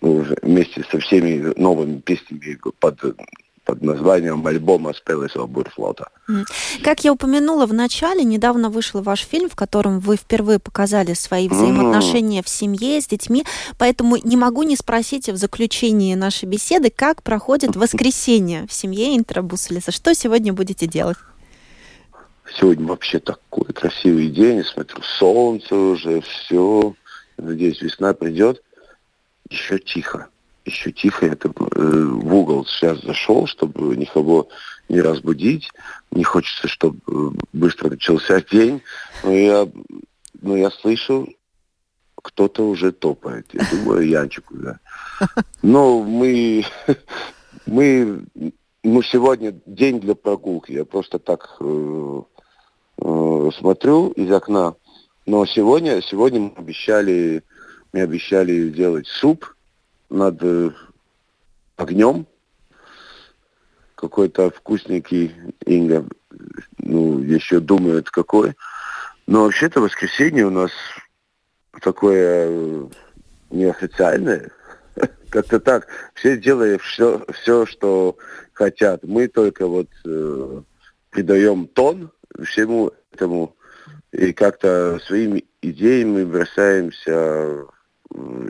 [0.00, 3.00] вместе со всеми новыми песнями под
[3.64, 6.08] под названием альбома «Спелесова бурфлота».
[6.82, 11.48] Как я упомянула в начале, недавно вышел ваш фильм, в котором вы впервые показали свои
[11.48, 12.44] взаимоотношения mm.
[12.44, 13.44] в семье с детьми,
[13.78, 19.92] поэтому не могу не спросить в заключении нашей беседы, как проходит воскресенье в семье Интрабусалиса.
[19.92, 21.18] Что сегодня будете делать?
[22.58, 26.94] Сегодня вообще такой красивый день, я смотрю, солнце уже, все.
[27.36, 28.62] Надеюсь, весна придет.
[29.48, 30.28] Еще тихо
[30.64, 34.48] еще тихо это, э, в угол сейчас зашел, чтобы никого
[34.88, 35.70] не разбудить.
[36.10, 38.82] Не хочется, чтобы э, быстро начался день.
[39.24, 39.68] Но я,
[40.40, 41.28] но я слышу,
[42.16, 43.46] кто-то уже топает.
[43.52, 44.78] Я думаю, Янчик уже.
[45.62, 46.64] Но мы,
[47.66, 48.24] мы,
[48.84, 50.72] ну, сегодня день для прогулки.
[50.72, 52.22] Я просто так э,
[53.04, 54.74] э, смотрю из окна.
[55.26, 57.42] Но сегодня, сегодня мы обещали,
[57.92, 59.54] мы обещали сделать суп
[60.10, 60.70] над э,
[61.76, 62.26] огнем.
[63.94, 65.34] Какой-то вкусненький
[65.64, 66.04] Инга,
[66.78, 68.54] ну, еще думает какой.
[69.26, 70.72] Но вообще-то воскресенье у нас
[71.80, 72.88] такое э,
[73.50, 74.50] неофициальное.
[75.30, 75.86] Как-то так.
[76.14, 78.16] Все делают все, все, что
[78.52, 79.04] хотят.
[79.04, 80.62] Мы только вот э,
[81.10, 82.10] придаем тон
[82.44, 83.54] всему этому
[84.12, 87.66] и как-то своими идеями бросаемся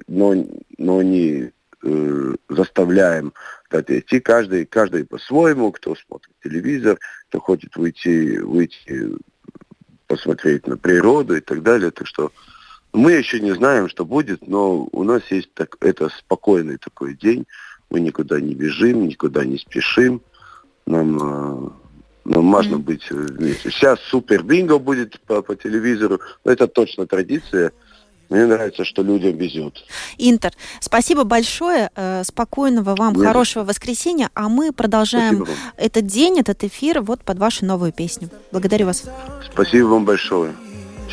[0.08, 0.34] но,
[0.78, 3.32] но не э, заставляем
[3.68, 4.20] куда-то идти.
[4.20, 9.10] Каждый, каждый по-своему, кто смотрит телевизор, кто хочет выйти, выйти
[10.06, 11.90] посмотреть на природу и так далее.
[11.90, 12.32] Так что
[12.92, 17.46] мы еще не знаем, что будет, но у нас есть так, это спокойный такой день.
[17.90, 20.22] Мы никуда не бежим, никуда не спешим.
[20.86, 21.80] Нам,
[22.24, 22.78] э, нам важно mm-hmm.
[22.78, 23.70] быть вместе.
[23.70, 26.20] Сейчас супер бинго будет по, по телевизору.
[26.44, 27.72] Но это точно традиция.
[28.28, 29.84] Мне нравится, что людям везет.
[30.16, 31.90] Интер, спасибо большое.
[31.94, 33.26] Э, спокойного вам, Нет.
[33.26, 34.30] хорошего воскресенья.
[34.34, 38.30] А мы продолжаем этот день, этот эфир вот под вашу новую песню.
[38.50, 39.04] Благодарю вас.
[39.52, 40.54] Спасибо вам большое.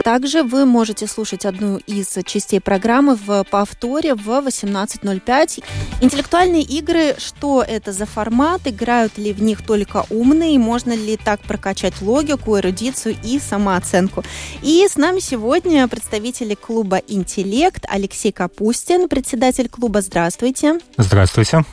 [0.04, 5.64] Также вы можете слушать одну из частей программы в повторе в 18.05.
[6.02, 11.42] Интеллектуальные игры, что это за формат, играют ли в них только умные, можно ли так
[11.42, 14.24] прокачать логику, эрудицию и самооценку.
[14.62, 20.02] И с нами сегодня представители клуба «Интеллект» Алексей Капустин, председатель клуба.
[20.02, 20.80] Здравствуйте.
[20.98, 21.64] Здравствуйте.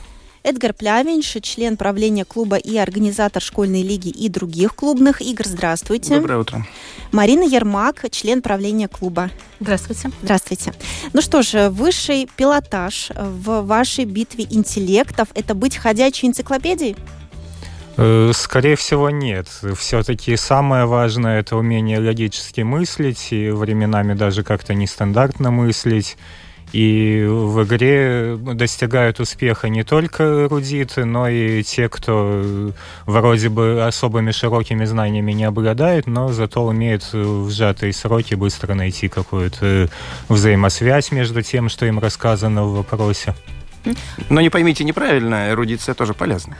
[0.47, 5.45] Эдгар Плявинш, член правления клуба и организатор школьной лиги и других клубных игр.
[5.45, 6.15] Здравствуйте.
[6.15, 6.65] Доброе утро.
[7.11, 9.29] Марина Ермак, член правления клуба.
[9.59, 10.09] Здравствуйте.
[10.21, 10.73] Здравствуйте.
[11.11, 16.95] Ну что ж, высший пилотаж в вашей битве интеллектов– это быть ходячей энциклопедией?
[17.97, 19.49] Э, скорее всего, нет.
[19.77, 26.15] Все-таки самое важное– это умение логически мыслить и временами даже как-то нестандартно мыслить.
[26.73, 32.73] И в игре достигают успеха не только эрудиты, но и те, кто
[33.05, 39.07] вроде бы особыми широкими знаниями не обладает, но зато умеет в сжатые сроки быстро найти
[39.07, 39.89] какую-то
[40.27, 43.33] взаимосвязь между тем, что им рассказано в вопросе.
[44.29, 46.57] Но не поймите неправильно, эрудиция тоже полезна.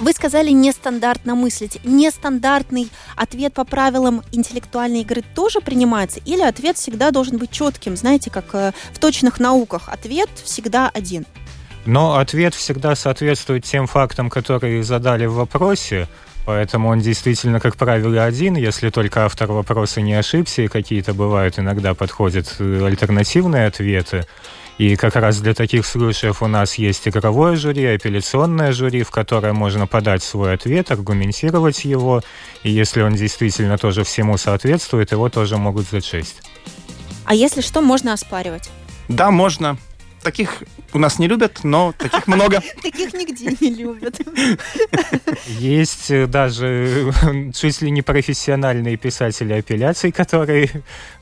[0.00, 1.78] Вы сказали нестандартно мыслить.
[1.84, 6.20] Нестандартный ответ по правилам интеллектуальной игры тоже принимается?
[6.24, 7.96] Или ответ всегда должен быть четким?
[7.96, 11.26] Знаете, как э, в точных науках ответ всегда один.
[11.84, 16.08] Но ответ всегда соответствует тем фактам, которые задали в вопросе.
[16.44, 21.58] Поэтому он действительно, как правило, один, если только автор вопроса не ошибся, и какие-то бывают
[21.58, 24.26] иногда подходят э, альтернативные ответы.
[24.78, 29.52] И как раз для таких случаев у нас есть игровое жюри, апелляционное жюри, в которое
[29.52, 32.22] можно подать свой ответ, аргументировать его,
[32.62, 36.42] и если он действительно тоже всему соответствует, его тоже могут зачесть.
[37.24, 38.70] А если что, можно оспаривать?
[39.08, 39.76] Да, можно.
[40.22, 42.60] Таких у нас не любят, но таких много.
[42.82, 44.20] Таких нигде не любят.
[45.46, 47.12] Есть э, даже
[47.54, 50.70] чуть ли не профессиональные писатели апелляций, которые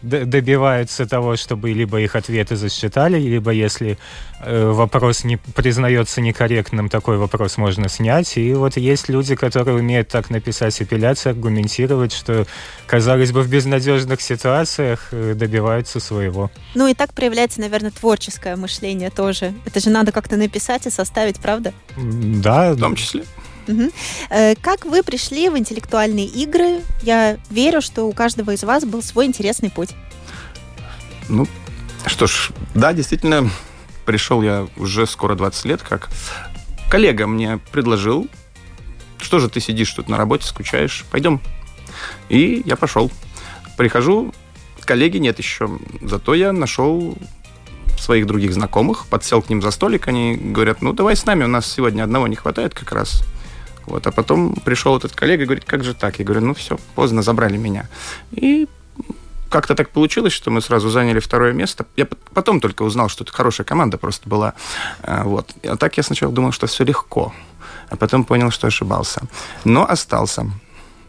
[0.03, 3.97] добиваются того, чтобы либо их ответы засчитали, либо если
[4.41, 8.37] э, вопрос не признается некорректным, такой вопрос можно снять.
[8.37, 12.47] И вот есть люди, которые умеют так написать апелляцию, аргументировать, что,
[12.87, 16.51] казалось бы, в безнадежных ситуациях э, добиваются своего.
[16.75, 19.55] Ну и так проявляется, наверное, творческое мышление тоже.
[19.65, 21.73] Это же надо как-то написать и составить, правда?
[21.97, 22.73] Да.
[22.73, 23.25] В том числе.
[23.69, 23.91] Угу.
[24.63, 26.81] Как вы пришли в интеллектуальные игры?
[27.03, 29.91] Я верю, что у каждого из вас был свой интересный путь.
[31.29, 31.47] Ну,
[32.07, 33.49] что ж, да, действительно,
[34.05, 36.09] пришел я уже скоро 20 лет, как
[36.91, 38.27] коллега мне предложил,
[39.19, 41.41] что же ты сидишь тут на работе, скучаешь, пойдем.
[42.29, 43.13] И я пошел.
[43.77, 44.35] Прихожу,
[44.85, 47.17] коллеги нет еще, зато я нашел
[48.11, 51.47] своих других знакомых, подсел к ним за столик, они говорят, ну, давай с нами, у
[51.47, 53.23] нас сегодня одного не хватает как раз.
[53.87, 56.19] Вот, а потом пришел этот коллега и говорит, как же так?
[56.19, 57.89] Я говорю, ну все, поздно, забрали меня.
[58.33, 58.67] И
[59.49, 61.87] как-то так получилось, что мы сразу заняли второе место.
[61.97, 64.55] Я потом только узнал, что это хорошая команда просто была.
[65.03, 65.55] А, вот.
[65.63, 67.33] А так я сначала думал, что все легко,
[67.91, 69.23] а потом понял, что ошибался.
[69.65, 70.51] Но остался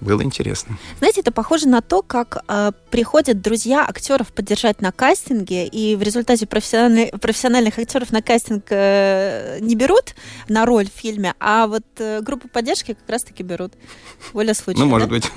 [0.02, 0.78] было интересно.
[1.00, 6.02] Знаете, это похоже на то, как э, приходят друзья актеров поддержать на кастинге, и в
[6.02, 10.16] результате профессиональных, профессиональных актеров на кастинг э, не берут
[10.50, 13.74] на роль в фильме, а вот э, группу поддержки как раз-таки берут.
[14.34, 14.80] Воля случая.
[14.80, 15.32] Ну, может быть.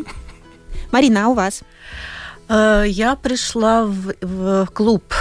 [0.91, 1.63] Марина, а у вас?
[2.49, 5.15] Э, я пришла в, в клуб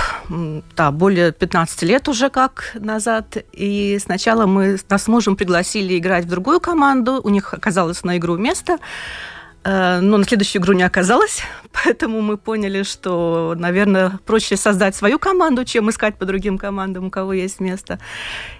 [0.76, 3.38] да, более 15 лет уже как назад.
[3.52, 7.22] И сначала мы нас с мужем пригласили играть в другую команду.
[7.24, 8.78] У них оказалось на игру место.
[9.64, 11.42] Э, но на следующую игру не оказалось,
[11.74, 17.10] поэтому мы поняли, что, наверное, проще создать свою команду, чем искать по другим командам, у
[17.10, 18.00] кого есть место.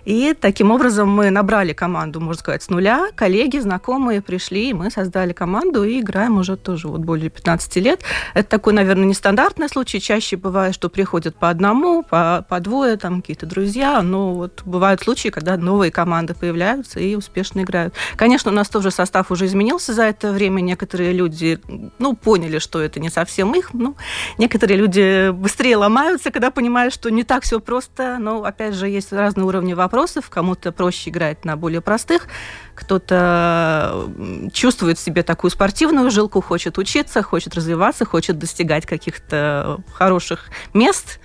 [0.06, 3.10] И таким образом мы набрали команду, можно сказать, с нуля.
[3.16, 8.02] Коллеги, знакомые пришли, и мы создали команду и играем уже тоже вот более 15 лет.
[8.34, 10.00] Это такой, наверное, нестандартный случай.
[10.00, 15.02] Чаще бывает, что приходят по одному, по, по двое, там какие-то друзья, но вот бывают
[15.02, 17.94] случаи, когда новые команды появляются и успешно играют.
[18.16, 20.62] Конечно, у нас тоже состав уже изменился за это время.
[20.62, 21.60] Некоторые люди,
[22.00, 23.74] ну, поняли, что это не совсем их.
[23.74, 23.96] Ну,
[24.38, 28.18] некоторые люди быстрее ломаются, когда понимают, что не так все просто.
[28.20, 30.30] Но, опять же, есть разные уровни вопросов.
[30.30, 32.28] Кому-то проще играть на более простых,
[32.74, 34.10] кто-то
[34.54, 41.20] чувствует в себе такую спортивную жилку, хочет учиться, хочет развиваться, хочет достигать каких-то хороших мест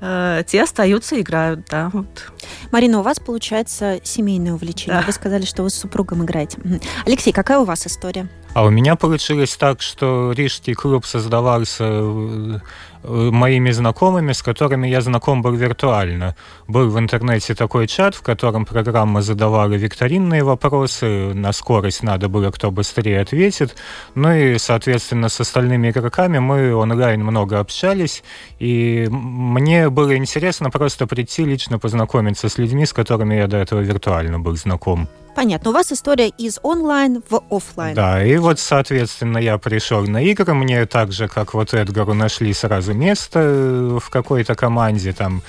[0.00, 1.90] э, те остаются и играют, да.
[1.92, 2.32] Вот.
[2.72, 5.00] Марина, у вас получается семейное увлечение.
[5.00, 5.06] Да.
[5.06, 6.58] Вы сказали, что вы с супругом играете.
[7.04, 8.28] Алексей, какая у вас история?
[8.56, 12.58] А у меня получилось так, что Рижский клуб создавался э,
[13.06, 16.36] моими знакомыми, с которыми я знаком был виртуально.
[16.68, 22.50] Был в интернете такой чат, в котором программа задавала викторинные вопросы, на скорость надо было,
[22.50, 23.76] кто быстрее ответит.
[24.14, 28.22] Ну и, соответственно, с остальными игроками мы онлайн много общались,
[28.58, 33.80] и мне было интересно просто прийти лично познакомиться с людьми, с которыми я до этого
[33.80, 35.08] виртуально был знаком.
[35.36, 35.70] Понятно.
[35.70, 37.94] У вас история из онлайн в офлайн.
[37.94, 40.54] Да, и вот, соответственно, я пришел на игры.
[40.54, 45.42] Мне так же, как вот Эдгару, нашли сразу место э, в какой-то команде, там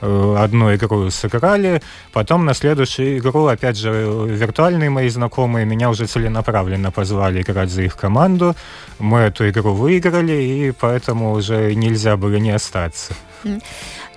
[0.00, 1.82] э, одну игру сыграли,
[2.12, 3.90] потом на следующую игру, опять же,
[4.28, 8.54] виртуальные мои знакомые меня уже целенаправленно позвали играть за их команду.
[8.98, 13.14] Мы эту игру выиграли, и поэтому уже нельзя было не остаться.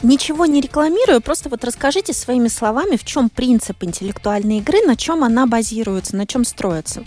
[0.02, 5.24] Ничего не рекламирую, просто вот расскажите своими словами, в чем принцип интеллектуальной игры, на чем
[5.24, 7.04] она базируется, на чем строится.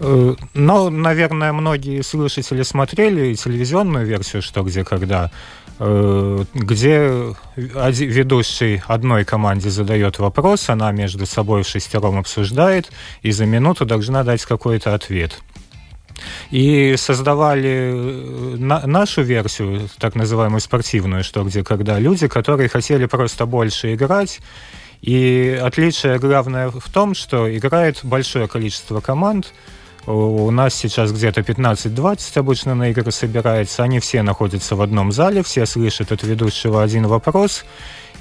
[0.00, 5.30] Э, ну, наверное, многие слушатели смотрели телевизионную версию «Что, где, когда»,
[5.78, 12.90] э, где ведущий одной команде задает вопрос, она между собой в шестером обсуждает,
[13.22, 15.40] и за минуту должна дать какой-то ответ.
[16.50, 23.06] И создавали э, на, нашу версию, так называемую спортивную, что где когда люди, которые хотели
[23.06, 24.40] просто больше играть,
[25.02, 29.52] и отличие главное в том, что играет большое количество команд.
[30.06, 33.82] У нас сейчас где-то 15-20 обычно на игры собирается.
[33.82, 37.64] Они все находятся в одном зале, все слышат от ведущего один вопрос.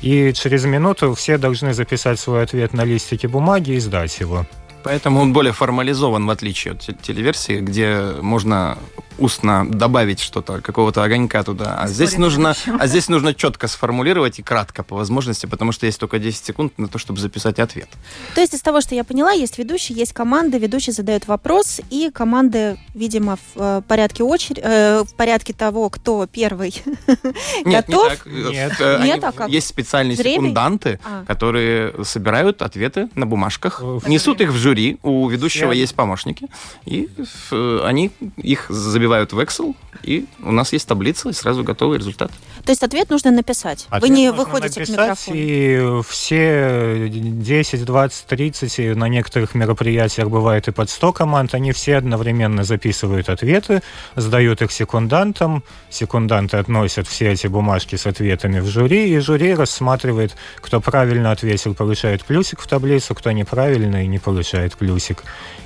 [0.02, 4.46] И через минуту все должны записать свой ответ на листике бумаги и сдать его.
[4.84, 8.78] Поэтому он более формализован, в отличие от телеверсии, где можно
[9.18, 11.78] устно добавить что-то, какого-то огонька туда.
[11.80, 16.00] А здесь, нужно, а здесь нужно четко сформулировать и кратко по возможности, потому что есть
[16.00, 17.90] только 10 секунд на то, чтобы записать ответ.
[18.36, 22.10] То есть из того, что я поняла, есть ведущий, есть команды, ведущий задает вопрос, и
[22.14, 26.74] команды, видимо, в э, порядке очереди, э, в порядке того, кто первый
[27.66, 28.26] Нет, готов.
[28.26, 28.52] Не так.
[28.52, 29.50] Нет, э, Нет а как?
[29.50, 30.34] Есть специальные Жребий?
[30.34, 31.24] секунданты, а.
[31.26, 36.48] которые собирают ответы на бумажках, несут их в жюри, у ведущего есть помощники,
[36.86, 37.10] и
[37.52, 42.32] они их забивают забивают в Excel, и у нас есть таблица, и сразу готовый результат.
[42.64, 43.86] То есть ответ нужно написать?
[43.90, 45.38] Ответ Вы не выходите к микрофону?
[45.38, 51.98] И все 10, 20, 30, на некоторых мероприятиях бывает и под 100 команд, они все
[51.98, 53.82] одновременно записывают ответы,
[54.16, 60.36] сдают их секундантам, секунданты относят все эти бумажки с ответами в жюри, и жюри рассматривает,
[60.62, 65.24] кто правильно ответил, получает плюсик в таблицу, кто неправильно и не получает плюсик.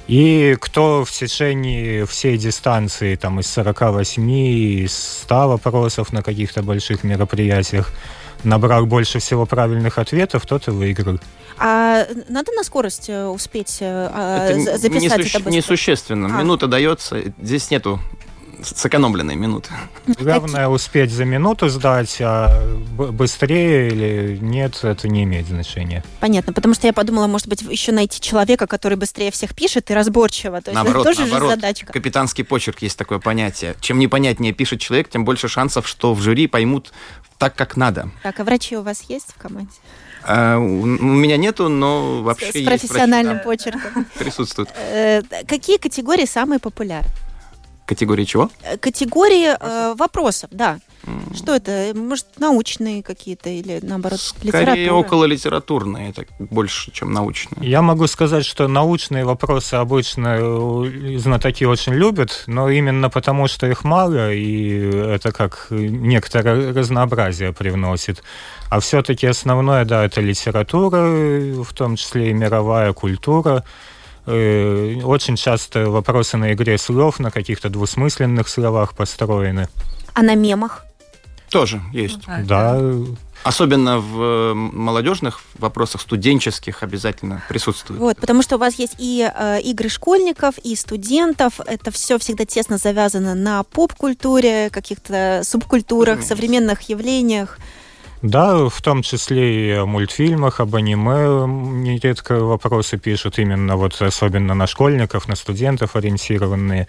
[0.07, 7.03] И кто в течение всей дистанции, там, из 48, из 100 вопросов на каких-то больших
[7.03, 7.91] мероприятиях
[8.43, 11.19] набрал больше всего правильных ответов, тот и выиграл.
[11.59, 16.27] А надо на скорость э, успеть э, а, это записать не, это Несущественно.
[16.27, 16.41] А.
[16.41, 17.99] Минута дается, здесь нету
[18.63, 19.69] сэкономленные минуты.
[20.19, 22.49] Главное успеть за минуту сдать, а
[22.97, 26.03] быстрее или нет, это не имеет значения.
[26.19, 29.93] Понятно, потому что я подумала, может быть, еще найти человека, который быстрее всех пишет и
[29.93, 30.61] разборчиво.
[30.61, 31.93] То есть наоборот, это тоже наоборот, же задачка.
[31.93, 33.75] Капитанский почерк есть такое понятие.
[33.79, 36.91] Чем непонятнее пишет человек, тем больше шансов, что в жюри поймут
[37.37, 38.09] так, как надо.
[38.23, 39.71] Так, а врачи у вас есть в команде?
[40.23, 42.65] А, у меня нету, но вообще с, есть.
[42.65, 44.05] С профессиональным врачи, да, почерком.
[44.17, 44.69] Присутствуют.
[44.75, 47.13] Э, какие категории самые популярные?
[47.87, 48.51] Категории чего?
[48.63, 50.79] Э, категории э, вопросов, да.
[51.03, 51.37] Mm.
[51.37, 51.93] Что это?
[51.95, 54.93] Может, научные какие-то или, наоборот, Скорее литература?
[54.93, 57.69] около литературные, это больше, чем научные.
[57.69, 63.67] Я могу сказать, что научные вопросы обычно э, знатоки очень любят, но именно потому, что
[63.67, 64.81] их мало, и
[65.15, 68.21] это как некоторое разнообразие привносит.
[68.69, 70.97] А все-таки основное, да, это литература,
[71.63, 73.63] в том числе и мировая культура.
[74.27, 79.69] Э, очень часто вопросы на игре слов, на каких-то двусмысленных словах построены.
[80.13, 80.85] А на мемах?
[81.49, 82.19] Тоже есть.
[82.45, 82.77] Да.
[83.43, 88.01] Особенно в э, молодежных вопросах, студенческих обязательно присутствует.
[88.01, 91.61] Вот, потому что у вас есть и э, игры школьников, и студентов.
[91.65, 97.59] Это все всегда тесно завязано на поп-культуре, каких-то субкультурах, современных явлениях.
[98.23, 104.55] Да, в том числе и о мультфильмах, об аниме нередко вопросы пишут именно вот особенно
[104.55, 106.87] на школьников, на студентов ориентированные,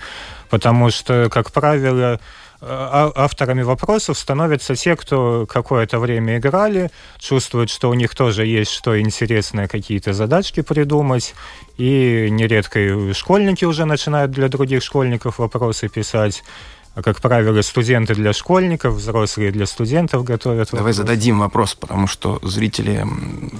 [0.48, 2.18] потому что, как правило,
[2.60, 8.72] а, авторами вопросов становятся те, кто какое-то время играли, чувствуют, что у них тоже есть
[8.72, 11.34] что интересное, какие-то задачки придумать,
[11.76, 16.42] и нередко и школьники уже начинают для других школьников вопросы писать.
[16.98, 20.70] А, как правило, студенты для школьников, взрослые для студентов готовят.
[20.70, 20.96] Давай вопрос.
[20.96, 23.06] зададим вопрос, потому что зрители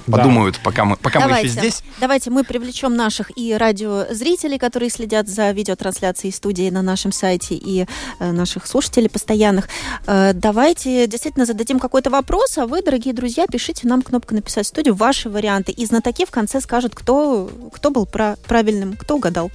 [0.07, 0.17] да.
[0.17, 1.83] подумают, пока мы, пока давайте, мы еще здесь.
[2.01, 7.85] Давайте мы привлечем наших и радиозрителей, которые следят за видеотрансляцией студии на нашем сайте, и
[8.19, 9.69] э, наших слушателей постоянных.
[10.05, 14.69] Э, давайте действительно зададим какой-то вопрос, а вы, дорогие друзья, пишите нам кнопку «Написать в
[14.69, 15.71] студию» ваши варианты.
[15.71, 19.49] И знатоки в конце скажут, кто, кто был правильным, кто угадал.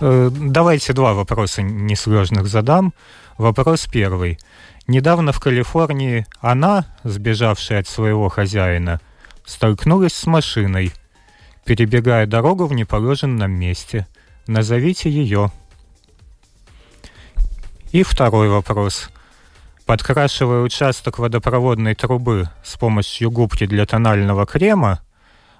[0.00, 2.94] Э, давайте два вопроса несложных задам.
[3.36, 4.38] Вопрос первый.
[4.86, 9.00] Недавно в Калифорнии она, сбежавшая от своего хозяина,
[9.44, 10.92] столкнулась с машиной,
[11.64, 14.06] перебегая дорогу в неположенном месте.
[14.46, 15.50] Назовите ее.
[17.90, 19.10] И второй вопрос.
[19.84, 25.00] Подкрашивая участок водопроводной трубы с помощью губки для тонального крема,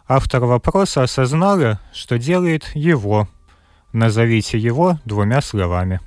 [0.07, 3.28] автор вопроса осознала, что делает его.
[3.93, 6.01] Назовите его двумя словами.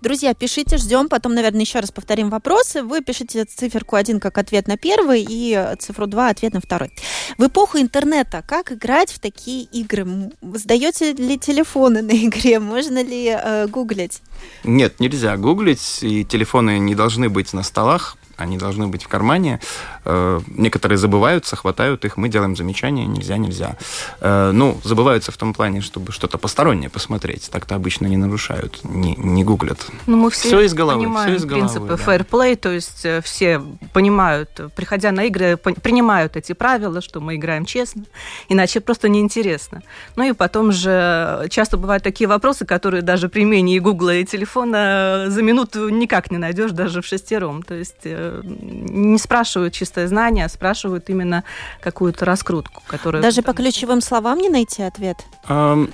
[0.00, 1.08] Друзья, пишите, ждем.
[1.08, 2.82] Потом, наверное, еще раз повторим вопросы.
[2.82, 6.90] Вы пишите циферку 1 как ответ на первый и цифру 2 ответ на второй.
[7.36, 10.06] В эпоху интернета как играть в такие игры?
[10.54, 12.58] Сдаете ли телефоны на игре?
[12.60, 14.22] Можно ли э, гуглить?
[14.64, 18.16] Нет, нельзя гуглить, и телефоны не должны быть на столах.
[18.36, 19.60] Они должны быть в кармане.
[20.04, 23.76] Э, некоторые забываются, хватают их, мы делаем замечания, нельзя, нельзя.
[24.20, 27.50] Э, ну, забываются в том плане, чтобы что-то постороннее посмотреть.
[27.50, 29.78] Так-то обычно не нарушают, не, не гуглят.
[30.06, 31.94] Ну, мы все, все из головы, понимаем все из головы, принципы да.
[31.94, 33.60] fair play, то есть э, все
[33.92, 38.04] понимают, приходя на игры, принимают эти правила, что мы играем честно,
[38.48, 39.82] иначе просто неинтересно.
[40.16, 45.26] Ну и потом же часто бывают такие вопросы, которые даже при имении гугла и телефона
[45.28, 47.62] за минуту никак не найдешь даже в шестером.
[47.62, 48.04] То есть
[48.44, 51.44] не спрашивают чистое знание, а спрашивают именно
[51.80, 52.82] какую-то раскрутку.
[52.86, 53.22] Которая...
[53.22, 55.18] Даже по ключевым словам не найти ответ?
[55.48, 55.92] Um...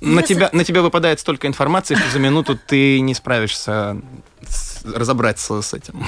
[0.00, 3.96] На, тебя, на тебя выпадает столько информации, что за минуту ты не справишься
[4.44, 6.06] с, разобраться с этим.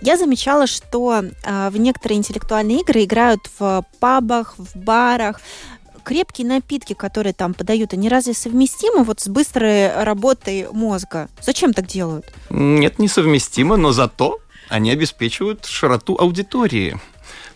[0.00, 5.40] Я замечала, что э, в некоторые интеллектуальные игры играют в пабах, в барах,
[6.02, 11.28] крепкие напитки, которые там подают, они разве совместимы вот с быстрой работой мозга?
[11.40, 12.32] Зачем так делают?
[12.50, 14.38] Нет, несовместимо, но зато
[14.68, 16.98] они обеспечивают широту аудитории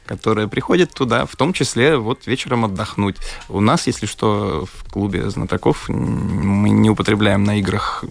[0.06, 3.16] которые приходят туда, в том числе вот вечером отдохнуть.
[3.48, 8.04] У нас, если что, в клубе знатоков мы не употребляем на играх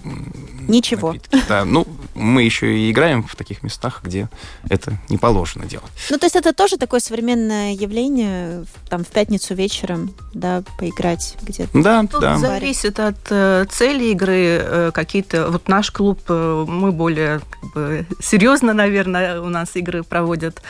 [0.67, 1.13] Ничего.
[1.13, 1.41] Напитки.
[1.47, 4.29] Да, ну, мы еще и играем в таких местах, где
[4.69, 5.91] это не положено делать.
[6.09, 11.81] Ну, то есть это тоже такое современное явление, там, в пятницу вечером, да, поиграть где-то?
[11.81, 12.37] Да, Тут да.
[12.37, 15.49] зависит от э, цели игры, э, какие-то...
[15.49, 20.61] Вот наш клуб, э, мы более как бы, серьезно, наверное, у нас игры проводят.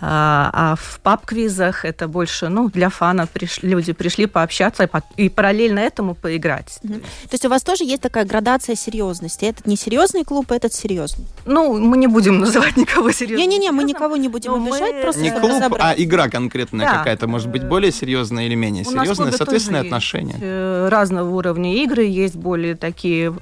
[0.00, 5.80] А, а в паб-квизах это больше, ну, для фана пришли, люди пришли пообщаться и параллельно
[5.80, 6.78] этому поиграть.
[6.84, 6.94] Угу.
[6.94, 9.44] То есть у вас тоже есть такая градация серьезности.
[9.44, 11.26] Этот не серьезный клуб, этот серьезный.
[11.46, 13.48] Ну, мы не будем называть никого серьезным.
[13.48, 15.02] Не-не-не, мы никого не будем обижать, мы...
[15.02, 15.82] просто Не клуб, разобрать.
[15.82, 16.98] а игра конкретная да.
[16.98, 20.36] какая-то, может быть, более серьезная или менее серьезная, соответственно, отношения.
[20.40, 23.34] Э, разного уровня игры, есть более такие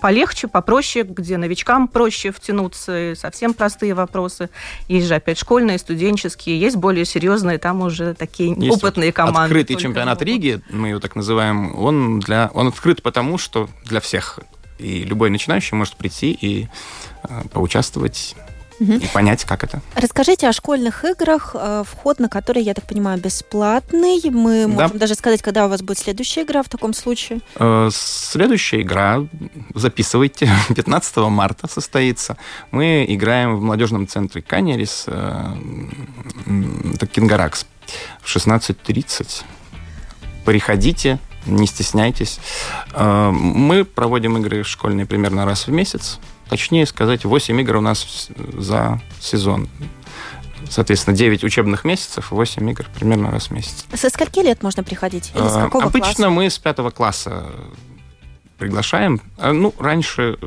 [0.00, 4.50] полегче, попроще, где новичкам проще втянуться, совсем простые вопросы.
[4.88, 9.40] Есть же опять школьные, студенческие, есть более серьезные, там уже такие есть опытные команды.
[9.54, 10.28] Открытый чемпионат могут.
[10.28, 14.38] Риги, мы его так называем, он, для, он открыт потому, что для всех.
[14.78, 16.68] И любой начинающий может прийти и
[17.24, 18.36] э, поучаствовать
[18.80, 18.92] угу.
[18.92, 19.80] и понять, как это.
[19.94, 24.20] Расскажите о школьных играх, э, вход на которые, я так понимаю, бесплатный.
[24.30, 24.82] Мы да.
[24.82, 27.40] можем даже сказать, когда у вас будет следующая игра в таком случае.
[27.56, 29.26] Э, следующая игра,
[29.74, 32.36] записывайте, 15 марта состоится.
[32.70, 35.54] Мы играем в молодежном центре Канерис, э,
[36.94, 37.66] это Кингаракс,
[38.20, 39.42] в 16.30.
[40.44, 42.40] Приходите, не стесняйтесь.
[42.96, 46.18] Мы проводим игры школьные примерно раз в месяц.
[46.48, 49.68] Точнее сказать, 8 игр у нас за сезон.
[50.68, 53.86] Соответственно, 9 учебных месяцев, 8 игр примерно раз в месяц.
[53.94, 55.32] Со скольки лет можно приходить?
[55.34, 56.30] Или с а, какого Обычно класса?
[56.30, 57.46] мы с пятого класса
[58.58, 59.20] приглашаем.
[59.38, 60.38] А, ну, раньше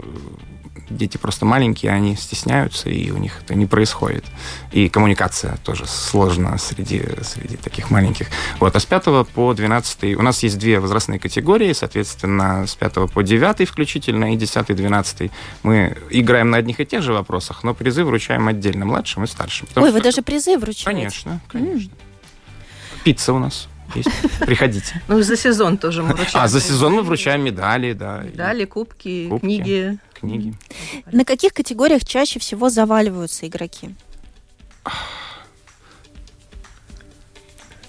[0.98, 4.24] дети просто маленькие, они стесняются, и у них это не происходит.
[4.72, 8.28] И коммуникация тоже сложна среди, среди таких маленьких.
[8.60, 13.12] Вот, а с 5 по 12 у нас есть две возрастные категории, соответственно, с 5
[13.12, 15.32] по 9 включительно и 10 12
[15.64, 19.68] мы играем на одних и тех же вопросах, но призы вручаем отдельно младшим и старшим.
[19.76, 20.86] Ой, вы даже призы вручаете?
[20.86, 21.90] Конечно, конечно.
[21.90, 21.92] Mm.
[23.04, 24.10] Пицца у нас есть.
[24.46, 25.02] Приходите.
[25.08, 26.46] Ну, за сезон тоже мы вручаем.
[26.46, 28.22] А, за сезон мы вручаем медали, да.
[28.22, 29.98] Медали, кубки, кубки книги.
[30.22, 30.54] Книги.
[31.12, 33.96] На каких категориях чаще всего заваливаются игроки?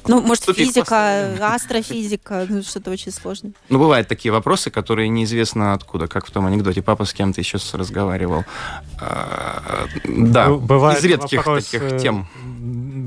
[0.08, 1.42] Ну, может, Тупик физика, поставлен.
[1.42, 3.52] астрофизика, ну, что-то очень сложное.
[3.68, 6.82] Ну, бывают такие вопросы, которые неизвестно откуда, как в том анекдоте.
[6.82, 8.44] Папа с кем-то еще разговаривал.
[9.00, 12.28] А, да, Бывает из редких вопрос, таких э, тем.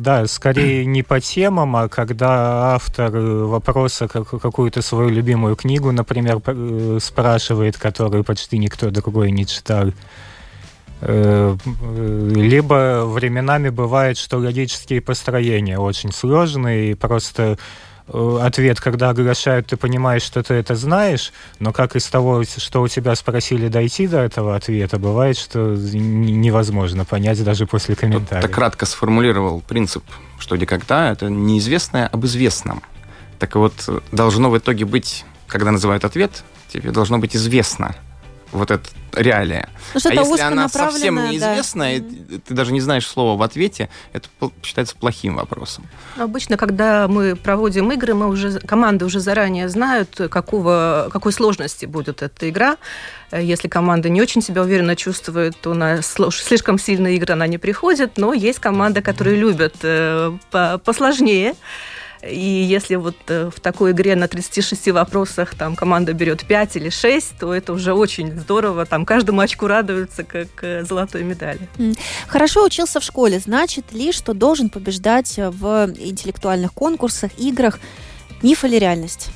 [0.06, 7.00] Да, скорее не по темам, а когда автор вопроса какую-то свою любимую книгу, например, э,
[7.02, 9.94] спрашивает, которую почти никто другой не читал.
[11.02, 11.58] Э,
[12.36, 17.56] либо временами бывает, что логические построения очень сложные, и просто э,
[18.08, 22.88] ответ, когда оглашают, ты понимаешь, что ты это знаешь, но как из того, что у
[22.88, 28.44] тебя спросили дойти до этого ответа, бывает, что невозможно понять даже после комментариев.
[28.44, 30.04] Так кратко сформулировал принцип,
[30.40, 32.84] что где когда это неизвестное об известном.
[33.40, 37.96] Так вот, должно в итоге быть, когда называют ответ, тебе должно быть известно,
[38.56, 39.70] вот эта реалия.
[39.94, 42.36] Ну, а если она совсем неизвестная, да.
[42.36, 44.30] и ты даже не знаешь слова в ответе, это
[44.64, 45.88] считается плохим вопросом.
[46.18, 52.22] Обычно, когда мы проводим игры, мы уже команды уже заранее знают, какого, какой сложности будет
[52.22, 52.78] эта игра.
[53.32, 58.18] Если команда не очень себя уверенно чувствует, то на слишком сильные игры она не приходит,
[58.18, 60.38] но есть команды, которые любят э,
[60.84, 61.56] посложнее
[62.30, 66.90] И если вот э, в такой игре на 36 вопросах там команда берет 5 или
[66.90, 68.86] 6, то это уже очень здорово.
[68.86, 71.68] Там каждому очку радуются, как э, золотой медали.
[72.28, 73.40] Хорошо учился в школе.
[73.40, 77.80] Значит ли, что должен побеждать в интеллектуальных конкурсах, играх?
[78.42, 79.30] Миф или реальность?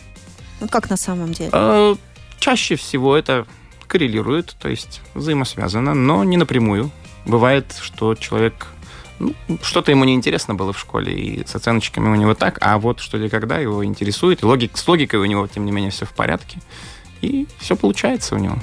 [0.60, 1.50] Вот как на самом деле?
[1.54, 1.96] Э,
[2.40, 3.46] чаще всего это
[3.88, 6.92] коррелирует, то есть взаимосвязано, но не напрямую.
[7.26, 8.68] Бывает, что человек
[9.20, 13.00] ну, что-то ему неинтересно было в школе, и с оценочками у него так, а вот
[13.00, 16.12] что ли когда его интересует, логик, с логикой у него, тем не менее, все в
[16.12, 16.60] порядке,
[17.22, 18.58] и все получается у него.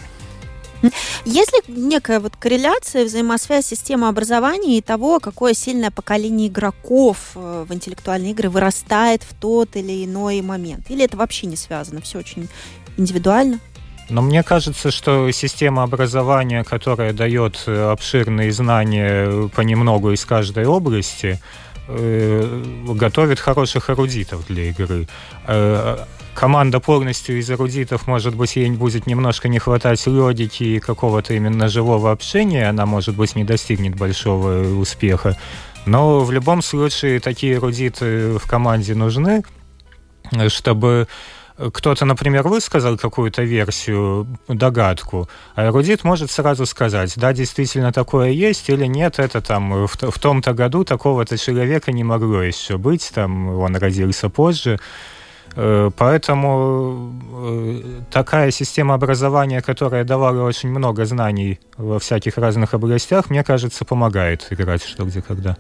[1.25, 7.65] Есть ли некая вот корреляция, взаимосвязь системы образования и того, какое сильное поколение игроков э,
[7.67, 10.91] в интеллектуальные игры вырастает в тот или иной момент?
[10.91, 12.01] Или это вообще не связано?
[12.01, 12.49] Все очень
[12.97, 13.59] индивидуально?
[14.09, 21.41] Но мне кажется, что система образования, которая дает э, обширные знания понемногу из каждой области,
[21.89, 25.09] э, готовит хороших эрудитов для игры.
[25.49, 26.05] Э,
[26.35, 31.69] команда полностью из эрудитов, может быть, ей будет немножко не хватать логики и какого-то именно
[31.69, 35.37] живого общения, она, может быть, не достигнет большого успеха.
[35.85, 39.43] Но в любом случае такие эрудиты в команде нужны,
[40.49, 41.09] чтобы
[41.73, 48.69] кто-то, например, высказал какую-то версию, догадку, а эрудит может сразу сказать, да, действительно такое есть
[48.69, 53.49] или нет, это там в, в том-то году такого-то человека не могло еще быть, там
[53.49, 54.79] он родился позже.
[55.57, 63.31] Э, поэтому э, такая система образования, которая давала очень много знаний во всяких разных областях,
[63.31, 65.57] мне кажется, помогает играть что где когда.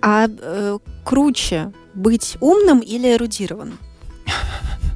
[0.00, 3.78] А э, круче быть умным или эрудированным?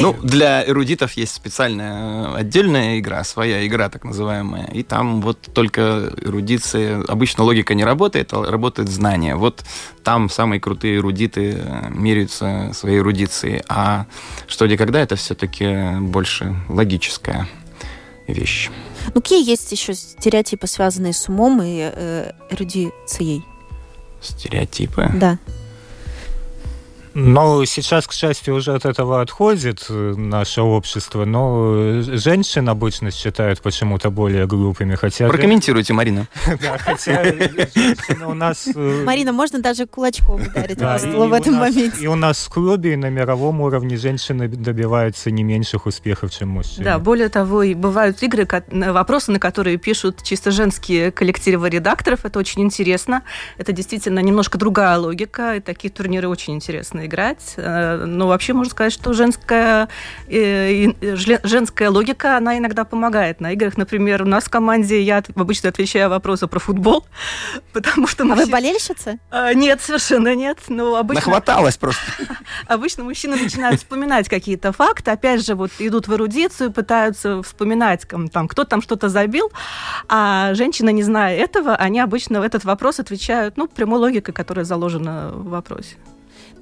[0.00, 4.66] Ну, для эрудитов есть специальная э, отдельная игра, своя игра так называемая.
[4.66, 7.02] И там вот только эрудиция...
[7.08, 9.34] Обычно логика не работает, а работает знание.
[9.34, 9.64] Вот
[10.04, 13.62] там самые крутые эрудиты э, меряются своей эрудицией.
[13.68, 14.06] А
[14.46, 17.48] что где когда, это все-таки больше логическая
[18.28, 18.70] вещь.
[19.14, 23.44] Ну, какие есть еще стереотипы, связанные с умом и э, эрудицией?
[24.20, 25.10] Стереотипы?
[25.14, 25.38] Да.
[27.14, 33.10] Но сейчас, к счастью, уже от этого отходит э, наше общество, но э, женщин обычно
[33.10, 35.28] считают почему-то более глупыми, хотя...
[35.28, 36.26] Прокомментируйте, Марина.
[36.62, 38.68] Да, хотя женщины у нас...
[38.74, 42.04] Э, Марина, можно даже кулачком ударить в этом моменте.
[42.04, 46.50] И у нас в клубе и на мировом уровне женщины добиваются не меньших успехов, чем
[46.50, 46.84] мужчины.
[46.84, 52.38] Да, более того, и бывают игры, вопросы, на которые пишут чисто женские коллективы редакторов, это
[52.38, 53.22] очень интересно.
[53.58, 56.54] Это действительно немножко другая логика, и такие турниры очень
[57.06, 57.54] играть.
[57.56, 59.88] Э, но вообще можно сказать, что женская,
[60.28, 60.92] э,
[61.44, 63.76] женская логика, она иногда помогает на играх.
[63.76, 67.06] Например, у нас в команде я обычно отвечаю вопросы про футбол,
[67.72, 68.24] потому что...
[68.24, 69.18] А вы болельщица?
[69.30, 70.58] А, нет, совершенно нет.
[70.68, 71.26] Но обычно...
[71.26, 72.02] Нахваталась просто.
[72.66, 78.48] Обычно мужчины начинают вспоминать какие-то факты, опять же, вот идут в эрудицию, пытаются вспоминать, там,
[78.48, 79.52] кто там что-то забил,
[80.08, 84.64] а женщины, не зная этого, они обычно в этот вопрос отвечают, ну, прямой логикой, которая
[84.64, 85.96] заложена в вопросе.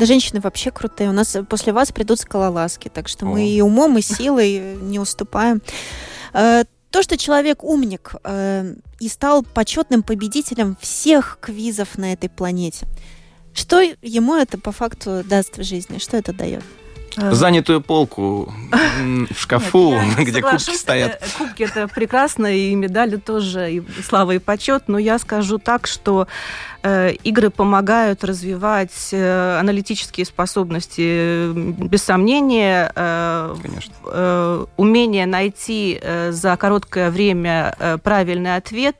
[0.00, 1.10] Да женщины вообще крутые.
[1.10, 3.28] У нас после вас придут скалолазки, так что О.
[3.28, 5.60] мы и умом, и силой не уступаем.
[6.32, 12.86] Э, то, что человек умник э, и стал почетным победителем всех квизов на этой планете,
[13.52, 15.98] что ему это по факту даст в жизни?
[15.98, 16.64] Что это дает?
[17.20, 18.52] Э, Занятую полку
[19.30, 21.22] в шкафу, Нет, где кубки стоят.
[21.36, 24.84] Кубки это прекрасно, и медали тоже, и слава и почет.
[24.86, 26.26] Но я скажу так, что
[26.82, 32.90] Э, игры помогают развивать э, аналитические способности, без сомнения.
[32.94, 34.66] Э, Конечно.
[34.76, 36.00] Умение найти
[36.30, 38.96] за короткое время правильный ответ,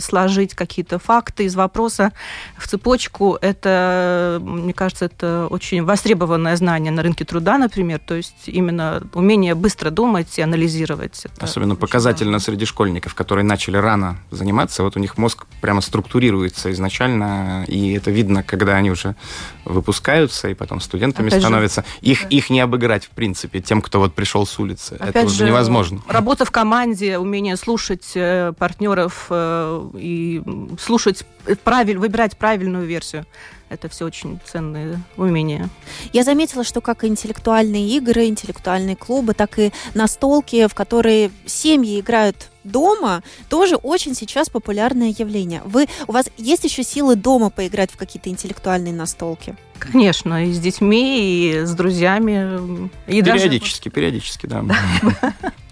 [0.00, 2.12] сложить какие-то факты из вопроса
[2.56, 7.98] в цепочку, это, мне кажется, это очень востребованное знание на рынке труда, например.
[7.98, 11.26] То есть именно умение быстро думать и анализировать.
[11.38, 12.44] Особенно показательно важно.
[12.44, 14.82] среди школьников, которые начали рано заниматься.
[14.82, 19.16] Вот у них мозг прямо структурируется изначально и это видно, когда они уже
[19.64, 21.82] выпускаются и потом студентами Опять становятся.
[21.82, 22.28] Же, их, да.
[22.28, 24.94] их не обыграть, в принципе, тем, кто вот пришел с улицы.
[24.94, 26.02] Опять это уже же, невозможно.
[26.08, 30.42] Работа в команде, умение слушать э, партнеров э, и
[30.80, 31.24] слушать,
[31.64, 33.26] правиль, выбирать правильную версию.
[33.74, 35.68] Это все очень ценные умения.
[36.12, 42.00] Я заметила, что как и интеллектуальные игры, интеллектуальные клубы, так и настолки, в которые семьи
[42.00, 45.62] играют дома, тоже очень сейчас популярное явление.
[45.64, 49.56] Вы, у вас есть еще силы дома поиграть в какие-то интеллектуальные настолки?
[49.78, 52.90] Конечно, и с детьми, и с друзьями.
[53.06, 53.94] И периодически, даже...
[53.94, 54.64] периодически, да.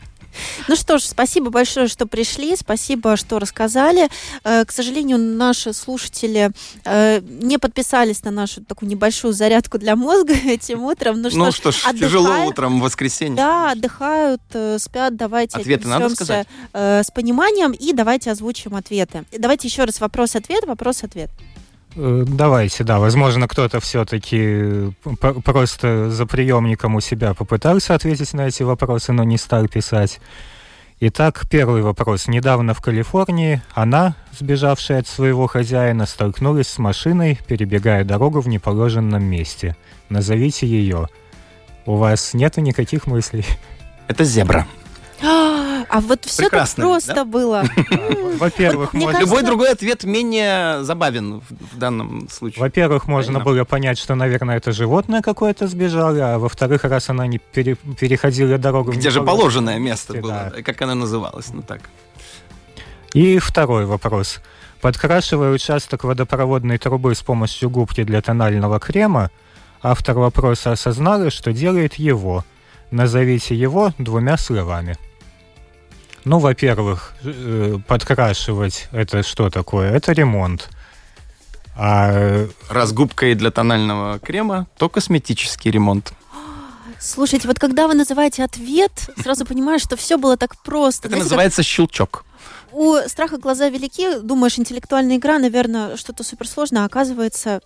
[0.69, 4.09] Ну что ж, спасибо большое, что пришли, спасибо, что рассказали.
[4.45, 6.51] Э, к сожалению, наши слушатели
[6.85, 11.21] э, не подписались на нашу такую небольшую зарядку для мозга этим утром.
[11.23, 12.01] Ну, ну что, ж, отдыхают.
[12.01, 13.37] тяжело утром в воскресенье.
[13.37, 15.17] Да, отдыхают, э, спят.
[15.17, 16.47] Давайте ответы надо сказать?
[16.73, 19.25] с пониманием и давайте озвучим ответы.
[19.37, 21.31] Давайте еще раз вопрос-ответ, вопрос-ответ.
[21.95, 22.99] Давайте, да.
[22.99, 24.93] Возможно, кто-то все-таки
[25.45, 30.21] просто за приемником у себя попытался ответить на эти вопросы, но не стал писать.
[31.05, 32.29] Итак, первый вопрос.
[32.29, 39.25] Недавно в Калифорнии она, сбежавшая от своего хозяина, столкнулась с машиной, перебегая дорогу в неположенном
[39.25, 39.77] месте.
[40.09, 41.09] Назовите ее.
[41.87, 43.45] У вас нету никаких мыслей?
[44.07, 44.67] Это зебра.
[45.89, 47.25] А вот все так просто да?
[47.25, 47.65] было.
[48.39, 49.19] Во-первых, можно...
[49.21, 52.61] любой другой ответ менее забавен в данном случае.
[52.61, 57.39] Во-первых, можно было понять, что, наверное, это животное какое-то сбежало, а во-вторых, раз она не
[57.39, 57.77] пере...
[57.99, 58.93] переходила дорогу...
[58.93, 60.53] Где же положенное место было?
[60.65, 61.49] Как она называлась?
[61.53, 61.83] Ну так.
[63.15, 64.41] И второй вопрос.
[64.81, 69.31] Подкрашивая участок водопроводной трубы с помощью губки для тонального крема,
[69.83, 72.45] автор вопроса осознала, что делает его.
[72.91, 74.97] Назовите его двумя словами.
[76.25, 79.91] Ну, во-первых, э, подкрашивать это что такое?
[79.91, 80.69] Это ремонт.
[81.77, 82.47] А...
[82.69, 86.13] Раз губкой для тонального крема, то косметический ремонт.
[87.01, 91.09] Слушайте, вот когда вы называете ответ, сразу понимаешь, что все было так просто.
[91.09, 91.67] Это Знаете, называется как...
[91.67, 92.25] щелчок.
[92.71, 97.61] У страха глаза велики, думаешь, интеллектуальная игра, наверное, что-то суперсложное, а оказывается,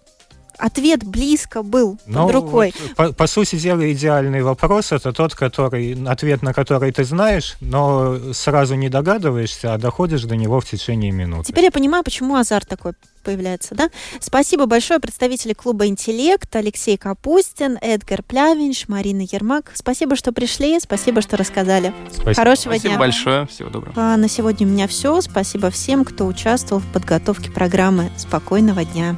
[0.59, 2.75] ответ близко был под ну, рукой.
[2.79, 7.57] Вот, по, по сути дела, идеальный вопрос это тот, который, ответ на который ты знаешь,
[7.61, 11.49] но сразу не догадываешься, а доходишь до него в течение минуты.
[11.49, 12.93] Теперь я понимаю, почему азарт такой
[13.27, 13.91] появляется, да?
[14.21, 19.73] Спасибо большое представители клуба «Интеллект», Алексей Капустин, Эдгар Плявинш, Марина Ермак.
[19.75, 21.93] Спасибо, что пришли, спасибо, что рассказали.
[22.09, 22.35] Спасибо.
[22.35, 22.99] Хорошего спасибо дня.
[22.99, 23.95] большое, всего доброго.
[23.97, 25.21] А на сегодня у меня все.
[25.21, 28.11] Спасибо всем, кто участвовал в подготовке программы.
[28.17, 29.17] Спокойного дня.